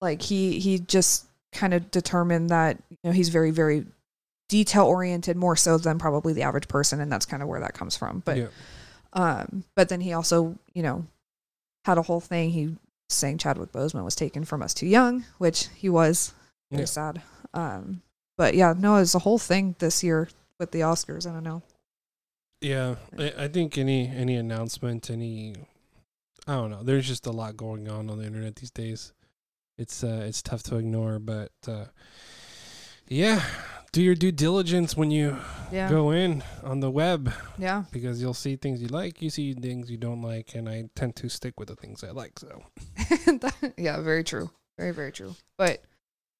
like 0.00 0.22
he 0.22 0.58
he 0.60 0.78
just 0.78 1.26
kind 1.54 1.72
of 1.72 1.90
determined 1.90 2.50
that 2.50 2.76
you 2.90 2.96
know 3.04 3.12
he's 3.12 3.28
very 3.30 3.50
very 3.50 3.86
detail 4.48 4.84
oriented 4.84 5.36
more 5.36 5.56
so 5.56 5.78
than 5.78 5.98
probably 5.98 6.32
the 6.32 6.42
average 6.42 6.68
person, 6.68 7.00
and 7.00 7.10
that's 7.10 7.26
kind 7.26 7.42
of 7.42 7.48
where 7.48 7.60
that 7.60 7.72
comes 7.74 7.96
from. 7.96 8.22
But 8.24 8.36
yeah. 8.36 8.46
um, 9.14 9.64
but 9.74 9.88
then 9.88 10.00
he 10.00 10.12
also, 10.12 10.58
you 10.74 10.82
know, 10.82 11.06
had 11.84 11.98
a 11.98 12.02
whole 12.02 12.20
thing. 12.20 12.50
He 12.50 12.76
saying 13.08 13.38
Chadwick 13.38 13.72
Boseman 13.72 14.04
was 14.04 14.14
taken 14.14 14.44
from 14.44 14.62
us 14.62 14.74
too 14.74 14.86
young, 14.86 15.24
which 15.38 15.68
he 15.76 15.88
was. 15.88 16.34
Very 16.70 16.82
Yeah. 16.82 16.86
sad. 16.86 17.22
Um, 17.52 18.02
but 18.36 18.54
yeah, 18.54 18.74
no, 18.76 18.96
it's 18.96 19.14
a 19.14 19.20
whole 19.20 19.38
thing 19.38 19.76
this 19.78 20.02
year 20.02 20.28
with 20.58 20.72
the 20.72 20.80
Oscars. 20.80 21.28
I 21.28 21.32
don't 21.32 21.44
know. 21.44 21.62
Yeah, 22.60 22.96
I, 23.18 23.32
I 23.44 23.48
think 23.48 23.76
any 23.78 24.08
any 24.08 24.36
announcement, 24.36 25.10
any 25.10 25.54
I 26.46 26.54
don't 26.54 26.70
know. 26.70 26.82
There's 26.82 27.06
just 27.06 27.26
a 27.26 27.30
lot 27.32 27.56
going 27.56 27.88
on 27.88 28.10
on 28.10 28.18
the 28.18 28.26
internet 28.26 28.56
these 28.56 28.70
days. 28.70 29.12
It's 29.76 30.04
uh 30.04 30.24
it's 30.26 30.42
tough 30.42 30.62
to 30.64 30.76
ignore, 30.76 31.18
but 31.18 31.52
uh 31.66 31.86
yeah, 33.08 33.42
do 33.92 34.00
your 34.02 34.14
due 34.14 34.32
diligence 34.32 34.96
when 34.96 35.10
you 35.10 35.36
Yeah, 35.70 35.90
go 35.90 36.10
in 36.10 36.42
on 36.62 36.80
the 36.80 36.90
web 36.90 37.32
yeah, 37.58 37.84
because 37.92 38.20
you'll 38.22 38.34
see 38.34 38.56
things 38.56 38.80
you 38.80 38.88
like, 38.88 39.20
you 39.20 39.30
see 39.30 39.52
things 39.54 39.90
you 39.90 39.96
don't 39.98 40.22
like, 40.22 40.54
and 40.54 40.68
I 40.68 40.84
tend 40.94 41.16
to 41.16 41.28
stick 41.28 41.58
with 41.58 41.68
the 41.68 41.76
things 41.76 42.02
I 42.04 42.10
like. 42.12 42.38
So 42.38 42.62
yeah. 43.76 44.00
Very 44.00 44.24
true. 44.24 44.50
Very 44.78 44.92
very 44.92 45.12
true. 45.12 45.34
But 45.58 45.82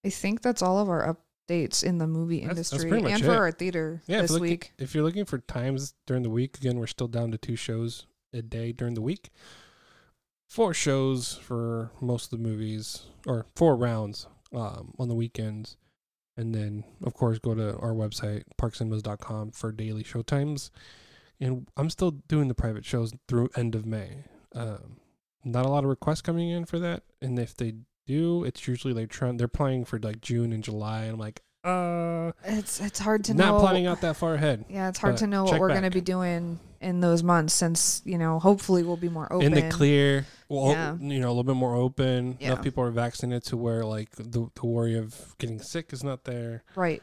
I 0.05 0.11
think 0.11 0.43
that's 0.43 0.63
all 0.63 0.79
of 0.79 0.89
our 0.89 1.17
updates 1.49 1.83
in 1.85 1.99
the 1.99 2.07
movie 2.07 2.41
That's- 2.41 2.57
that's 2.71 2.73
industry 2.73 3.03
much 3.03 3.13
and 3.13 3.23
it. 3.23 3.27
for 3.27 3.35
our 3.37 3.53
theater 3.53 4.01
yeah, 4.07 4.23
this 4.23 4.31
you're, 4.31 4.41
looking, 4.41 4.51
week. 4.53 4.73
if 4.79 4.95
you're 4.95 5.05
looking 5.05 5.25
for 5.25 5.39
times 5.39 5.95
during 6.07 6.23
the 6.23 6.31
week, 6.31 6.57
again, 6.59 6.79
we're 6.79 6.87
still 6.87 7.09
down 7.09 7.31
to 7.33 7.39
two 7.39 7.57
shows 7.57 8.07
a 8.33 8.43
day 8.43 8.73
during 8.73 8.95
the 8.95 9.03
week. 9.03 9.31
Four 10.55 10.73
shows 10.73 11.35
for 11.35 11.91
most 12.01 12.33
of 12.33 12.39
the 12.39 12.49
movies, 12.49 13.07
or 13.27 13.47
four 13.57 13.75
rounds 13.75 14.29
um, 14.55 14.95
on 15.01 15.09
the 15.09 15.15
weekends. 15.17 15.77
And 16.37 16.55
then, 16.55 16.85
of 17.03 17.13
course, 17.13 17.41
go 17.41 17.57
to 17.57 17.77
our 17.79 17.91
website, 17.91 18.45
parkcinemas.com, 18.57 19.51
for 19.51 19.73
daily 19.73 20.05
show 20.05 20.23
times. 20.23 20.71
And 21.41 21.67
I'm 21.77 21.91
still 21.91 22.13
doing 22.13 22.47
the 22.47 22.55
private 22.55 22.85
shows 22.85 23.13
through 23.27 23.51
end 23.57 23.75
of 23.75 23.85
May. 23.85 24.27
Um, 24.55 24.99
not 25.45 25.67
a 25.67 25.69
lot 25.69 25.83
of 25.83 25.91
requests 25.91 26.23
coming 26.23 26.51
in 26.51 26.67
for 26.67 26.79
that. 26.79 27.03
And 27.21 27.37
if 27.37 27.57
they 27.57 27.75
do, 28.07 28.45
it's 28.45 28.69
usually 28.69 28.95
like 28.95 29.11
trying, 29.11 29.39
they're 29.39 29.49
planning 29.49 29.85
for 29.85 29.99
like 29.99 30.21
June 30.21 30.53
and 30.53 30.63
July. 30.63 31.07
And 31.07 31.15
I'm 31.15 31.19
like, 31.19 31.43
uh, 31.65 32.31
It's 32.45 32.81
it's 32.81 33.01
hard 33.01 33.25
to 33.25 33.35
not 33.35 33.55
know. 33.55 33.61
planning 33.61 33.89
out 33.89 34.03
that 34.03 34.15
far 34.15 34.35
ahead. 34.35 34.67
Yeah, 34.69 34.89
it's 34.89 35.01
hard 35.01 35.17
to 35.17 35.27
know 35.27 35.43
what 35.43 35.59
we're 35.59 35.71
going 35.71 35.83
to 35.83 35.91
be 35.91 36.01
doing 36.01 36.61
in 36.85 37.01
those 37.01 37.23
months 37.23 37.55
since, 37.55 38.03
you 38.05 38.19
know, 38.19 38.39
hopefully 38.39 38.83
we'll 38.83 38.97
be 38.97 39.09
more 39.09 39.33
open. 39.33 39.47
in 39.47 39.53
the 39.55 39.69
clear. 39.75 40.27
Well, 40.49 40.73
Yeah. 40.73 40.95
you 41.01 41.19
know, 41.21 41.29
a 41.29 41.35
little 41.35 41.43
bit 41.45 41.57
more 41.57 41.75
open. 41.75 42.37
Yeah. 42.39 42.53
Enough 42.53 42.63
people 42.63 42.85
are 42.85 42.91
vaccinated 42.91 43.45
to 43.45 43.57
where 43.57 43.85
like 43.85 44.11
the 44.17 44.51
the 44.55 44.67
worry 44.67 44.97
of 44.97 45.35
getting 45.39 45.59
sick 45.61 45.93
is 45.93 46.05
not 46.05 46.25
there. 46.25 46.63
Right. 46.77 47.03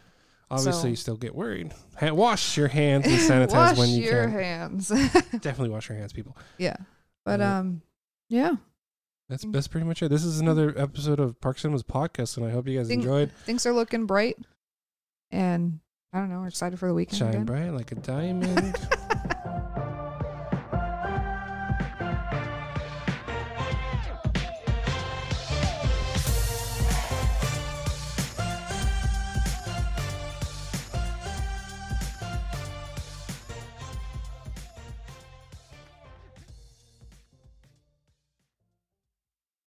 Obviously, 0.49 0.81
So- 0.81 0.87
you 0.87 0.95
still 0.95 1.17
get 1.17 1.33
worried. 1.33 1.73
Ha- 1.99 2.11
wash 2.13 2.57
your 2.57 2.67
hands 2.67 3.07
and 3.07 3.15
sanitize 3.49 3.53
Wash 3.53 3.77
when 3.77 3.89
you 3.89 4.01
wash 4.03 4.11
your 4.11 4.23
can. 4.25 4.31
hands. 4.33 4.87
Definitely 5.41 5.69
wash 5.69 5.89
your 5.89 5.97
hands, 5.97 6.13
people. 6.13 6.37
yeah. 6.57 6.75
But 7.25 7.41
um 7.41 7.81
yeah, 8.29 8.55
That's 9.29 9.45
Mm. 9.45 9.53
that's 9.53 9.67
pretty 9.67 9.85
much 9.87 10.03
it. 10.03 10.09
This 10.09 10.23
is 10.25 10.39
another 10.39 10.73
episode 10.77 11.19
of 11.19 11.39
Park 11.41 11.57
Cinemas 11.57 11.83
podcast, 11.83 12.37
and 12.37 12.45
I 12.45 12.51
hope 12.51 12.67
you 12.67 12.77
guys 12.77 12.87
Think- 12.87 13.03
enjoyed. 13.03 13.31
things 13.45 13.65
are 13.65 13.73
looking 13.73 14.05
bright 14.05 14.37
and 15.31 15.79
I 16.13 16.19
don't 16.19 16.29
know, 16.29 16.41
we're 16.41 16.47
excited 16.49 16.77
for 16.77 16.87
the 16.89 16.93
weekend 16.93 17.17
Shine 17.19 17.29
again. 17.29 17.45
bright 17.45 17.69
like 17.73 17.91
a 17.93 17.95
diamond. 18.11 18.75